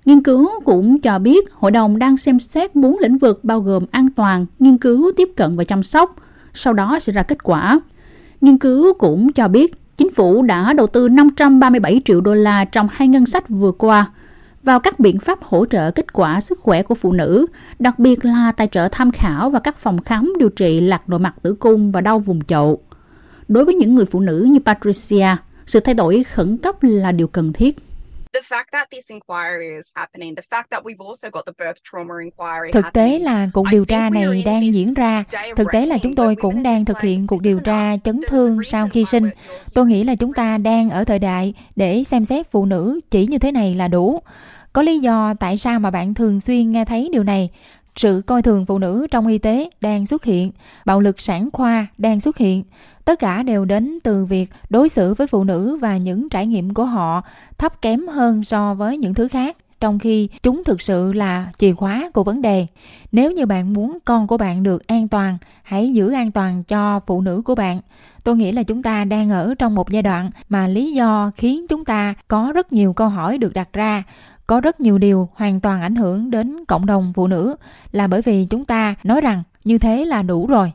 Nghiên 0.04 0.22
cứu 0.22 0.48
cũng 0.64 1.00
cho 1.00 1.18
biết 1.18 1.52
hội 1.52 1.70
đồng 1.70 1.98
đang 1.98 2.16
xem 2.16 2.40
xét 2.40 2.74
bốn 2.74 2.98
lĩnh 2.98 3.18
vực 3.18 3.44
bao 3.44 3.60
gồm 3.60 3.84
an 3.90 4.08
toàn, 4.08 4.46
nghiên 4.58 4.78
cứu, 4.78 5.12
tiếp 5.16 5.28
cận 5.36 5.56
và 5.56 5.64
chăm 5.64 5.82
sóc, 5.82 6.16
sau 6.54 6.72
đó 6.72 6.98
sẽ 6.98 7.12
ra 7.12 7.22
kết 7.22 7.42
quả. 7.42 7.80
Nghiên 8.40 8.58
cứu 8.58 8.94
cũng 8.94 9.32
cho 9.32 9.48
biết 9.48 9.74
chính 9.96 10.12
phủ 10.12 10.42
đã 10.42 10.72
đầu 10.72 10.86
tư 10.86 11.08
537 11.08 12.02
triệu 12.04 12.20
đô 12.20 12.34
la 12.34 12.64
trong 12.64 12.88
hai 12.92 13.08
ngân 13.08 13.26
sách 13.26 13.48
vừa 13.48 13.72
qua 13.72 14.10
vào 14.68 14.80
các 14.80 15.00
biện 15.00 15.18
pháp 15.18 15.38
hỗ 15.42 15.66
trợ 15.66 15.90
kết 15.90 16.12
quả 16.12 16.40
sức 16.40 16.60
khỏe 16.60 16.82
của 16.82 16.94
phụ 16.94 17.12
nữ, 17.12 17.46
đặc 17.78 17.98
biệt 17.98 18.24
là 18.24 18.52
tài 18.52 18.66
trợ 18.66 18.88
tham 18.92 19.12
khảo 19.12 19.50
và 19.50 19.60
các 19.60 19.78
phòng 19.78 20.02
khám 20.02 20.32
điều 20.38 20.48
trị 20.48 20.80
lạc 20.80 21.08
nội 21.08 21.20
mặt 21.20 21.34
tử 21.42 21.54
cung 21.54 21.92
và 21.92 22.00
đau 22.00 22.18
vùng 22.18 22.44
chậu. 22.44 22.82
Đối 23.48 23.64
với 23.64 23.74
những 23.74 23.94
người 23.94 24.04
phụ 24.06 24.20
nữ 24.20 24.48
như 24.50 24.60
Patricia, 24.60 25.36
sự 25.66 25.80
thay 25.80 25.94
đổi 25.94 26.24
khẩn 26.24 26.58
cấp 26.58 26.82
là 26.82 27.12
điều 27.12 27.26
cần 27.26 27.52
thiết. 27.52 27.76
Thực 32.72 32.92
tế 32.92 33.18
là 33.18 33.48
cuộc 33.52 33.66
điều 33.70 33.84
tra 33.84 34.10
này 34.10 34.42
đang 34.46 34.72
diễn 34.74 34.94
ra. 34.94 35.24
Thực 35.56 35.68
tế 35.72 35.86
là 35.86 35.98
chúng 36.02 36.14
tôi 36.14 36.36
cũng 36.36 36.62
đang 36.62 36.84
thực 36.84 37.00
hiện 37.00 37.26
cuộc 37.26 37.42
điều 37.42 37.60
tra 37.60 37.96
chấn 38.04 38.20
thương 38.28 38.64
sau 38.64 38.88
khi 38.92 39.04
sinh. 39.04 39.30
Tôi 39.74 39.86
nghĩ 39.86 40.04
là 40.04 40.14
chúng 40.14 40.32
ta 40.32 40.58
đang 40.58 40.90
ở 40.90 41.04
thời 41.04 41.18
đại 41.18 41.54
để 41.76 42.04
xem 42.04 42.24
xét 42.24 42.50
phụ 42.50 42.64
nữ 42.64 43.00
chỉ 43.10 43.26
như 43.26 43.38
thế 43.38 43.52
này 43.52 43.74
là 43.74 43.88
đủ. 43.88 44.20
Có 44.72 44.82
lý 44.82 44.98
do 44.98 45.34
tại 45.34 45.56
sao 45.56 45.80
mà 45.80 45.90
bạn 45.90 46.14
thường 46.14 46.40
xuyên 46.40 46.72
nghe 46.72 46.84
thấy 46.84 47.08
điều 47.12 47.22
này 47.22 47.50
sự 47.96 48.22
coi 48.26 48.42
thường 48.42 48.66
phụ 48.66 48.78
nữ 48.78 49.06
trong 49.10 49.26
y 49.26 49.38
tế 49.38 49.70
đang 49.80 50.06
xuất 50.06 50.24
hiện, 50.24 50.50
bạo 50.84 51.00
lực 51.00 51.20
sản 51.20 51.48
khoa 51.52 51.86
đang 51.98 52.20
xuất 52.20 52.38
hiện. 52.38 52.62
Tất 53.04 53.18
cả 53.18 53.42
đều 53.42 53.64
đến 53.64 53.98
từ 54.04 54.24
việc 54.24 54.50
đối 54.70 54.88
xử 54.88 55.14
với 55.14 55.26
phụ 55.26 55.44
nữ 55.44 55.76
và 55.76 55.96
những 55.96 56.28
trải 56.28 56.46
nghiệm 56.46 56.74
của 56.74 56.84
họ 56.84 57.22
thấp 57.58 57.82
kém 57.82 58.08
hơn 58.08 58.44
so 58.44 58.74
với 58.74 58.98
những 58.98 59.14
thứ 59.14 59.28
khác 59.28 59.56
trong 59.80 59.98
khi 59.98 60.28
chúng 60.42 60.64
thực 60.64 60.82
sự 60.82 61.12
là 61.12 61.52
chìa 61.58 61.72
khóa 61.72 62.10
của 62.14 62.24
vấn 62.24 62.42
đề. 62.42 62.66
Nếu 63.12 63.32
như 63.32 63.46
bạn 63.46 63.72
muốn 63.72 63.98
con 64.04 64.26
của 64.26 64.36
bạn 64.36 64.62
được 64.62 64.86
an 64.86 65.08
toàn, 65.08 65.38
hãy 65.62 65.92
giữ 65.92 66.12
an 66.12 66.30
toàn 66.30 66.64
cho 66.64 67.00
phụ 67.06 67.20
nữ 67.20 67.42
của 67.44 67.54
bạn. 67.54 67.80
Tôi 68.24 68.36
nghĩ 68.36 68.52
là 68.52 68.62
chúng 68.62 68.82
ta 68.82 69.04
đang 69.04 69.30
ở 69.30 69.54
trong 69.58 69.74
một 69.74 69.90
giai 69.90 70.02
đoạn 70.02 70.30
mà 70.48 70.66
lý 70.66 70.92
do 70.92 71.30
khiến 71.36 71.66
chúng 71.68 71.84
ta 71.84 72.14
có 72.28 72.52
rất 72.54 72.72
nhiều 72.72 72.92
câu 72.92 73.08
hỏi 73.08 73.38
được 73.38 73.54
đặt 73.54 73.72
ra 73.72 74.02
có 74.48 74.60
rất 74.60 74.80
nhiều 74.80 74.98
điều 74.98 75.28
hoàn 75.34 75.60
toàn 75.60 75.82
ảnh 75.82 75.94
hưởng 75.94 76.30
đến 76.30 76.64
cộng 76.68 76.86
đồng 76.86 77.12
phụ 77.16 77.26
nữ 77.26 77.56
là 77.92 78.06
bởi 78.06 78.22
vì 78.22 78.44
chúng 78.44 78.64
ta 78.64 78.94
nói 79.04 79.20
rằng 79.20 79.42
như 79.64 79.78
thế 79.78 80.04
là 80.04 80.22
đủ 80.22 80.46
rồi. 80.46 80.72